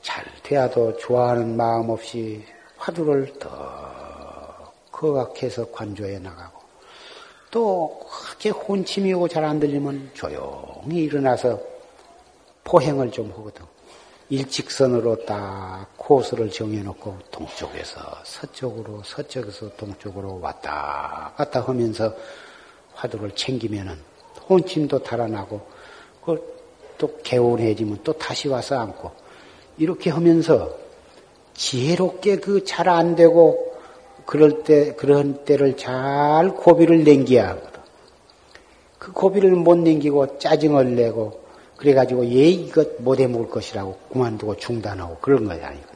잘 0.01 0.25
돼야도 0.43 0.97
좋아하는 0.97 1.55
마음 1.55 1.89
없이 1.89 2.43
화두를 2.77 3.33
더 3.39 4.71
거각해서 4.91 5.71
관조해 5.71 6.19
나가고 6.19 6.61
또 7.51 7.99
그렇게 8.09 8.49
혼침이 8.49 9.13
오고 9.13 9.27
잘 9.27 9.45
안 9.45 9.59
들리면 9.59 10.11
조용히 10.13 11.03
일어나서 11.03 11.59
포행을 12.63 13.11
좀 13.11 13.31
하거든. 13.31 13.65
일직선으로 14.33 15.25
딱 15.25 15.85
코스를 15.95 16.49
정해놓고 16.49 17.19
동쪽에서 17.29 18.01
서쪽으로 18.23 19.03
서쪽에서 19.05 19.75
동쪽으로 19.77 20.39
왔다 20.41 21.33
갔다 21.37 21.61
하면서 21.61 22.11
화두를 22.95 23.35
챙기면은 23.35 23.95
혼침도 24.49 25.03
달아나고 25.03 25.61
그또 26.25 27.19
개운해지면 27.21 27.99
또 28.03 28.13
다시 28.13 28.47
와서 28.47 28.79
앉고 28.79 29.11
이렇게 29.77 30.09
하면서 30.09 30.75
지혜롭게 31.53 32.37
그 32.37 32.63
잘 32.63 32.89
안 32.89 33.15
되고 33.15 33.77
그럴 34.25 34.63
때 34.63 34.95
그런 34.95 35.45
때를 35.45 35.77
잘 35.77 36.49
고비를 36.55 37.03
냉겨야 37.03 37.49
하거든. 37.49 37.81
그 38.97 39.11
고비를 39.11 39.51
못 39.51 39.75
냉기고 39.77 40.39
짜증을 40.39 40.95
내고 40.95 41.42
그래가지고 41.83 42.25
얘 42.27 42.45
이것 42.47 43.01
못해 43.01 43.27
먹을 43.27 43.49
것이라고 43.49 43.97
그만두고 44.09 44.55
중단하고 44.55 45.17
그런 45.19 45.43
것이 45.45 45.61
아니거든. 45.61 45.93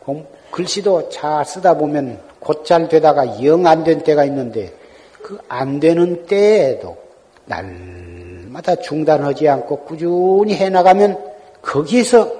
공, 0.00 0.26
글씨도 0.50 1.08
잘 1.08 1.44
쓰다 1.46 1.78
보면 1.78 2.20
곧 2.40 2.64
잘 2.64 2.88
되다가 2.88 3.44
영 3.44 3.64
안 3.64 3.84
된 3.84 4.02
때가 4.02 4.24
있는데 4.24 4.74
그 5.22 5.38
안 5.48 5.78
되는 5.78 6.26
때에도 6.26 6.96
날마다 7.44 8.74
중단하지 8.74 9.48
않고 9.48 9.84
꾸준히 9.84 10.56
해나가면 10.56 11.30
거기에서 11.62 12.32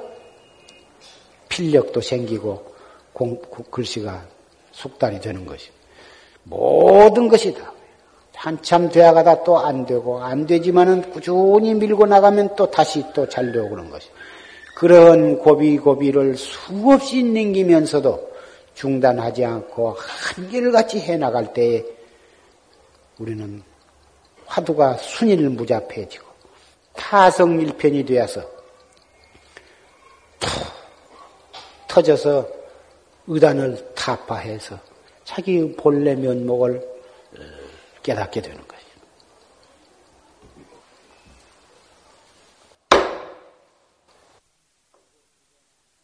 필력도 1.49 2.01
생기고 2.01 2.75
공, 3.13 3.41
글씨가 3.71 4.25
숙달이 4.73 5.21
되는 5.21 5.47
것이 5.47 5.71
모든 6.43 7.29
것이 7.29 7.55
다 7.55 7.73
한참 8.43 8.89
되어가다 8.89 9.45
또 9.45 9.57
안 9.57 9.87
되고 9.87 10.21
안 10.21 10.47
되지만은 10.49 11.13
꾸준히 11.13 11.75
밀고 11.75 12.07
나가면 12.07 12.57
또 12.57 12.69
다시 12.69 13.05
또 13.15 13.25
잘 13.29 13.53
되고 13.53 13.69
그런 13.71 13.89
것이 13.89 14.09
그런 14.75 15.39
고비고비를 15.39 16.37
수없이 16.37 17.23
넘기면서도 17.23 18.33
중단하지 18.75 19.45
않고 19.45 19.97
한결같이 19.97 20.99
해나갈 20.99 21.53
때에 21.53 21.85
우리는 23.21 23.63
화두가 24.47 24.95
순일무잡해지고 24.95 26.27
타성일편이 26.95 28.05
되어서 28.05 28.41
툭 30.41 30.51
터져서 31.87 32.49
의단을 33.29 33.93
타파해서 33.95 34.81
자기 35.23 35.77
본래 35.77 36.17
면목을 36.17 36.92
깨닫게 38.03 38.43
되는 38.43 38.59
것이. 38.67 38.72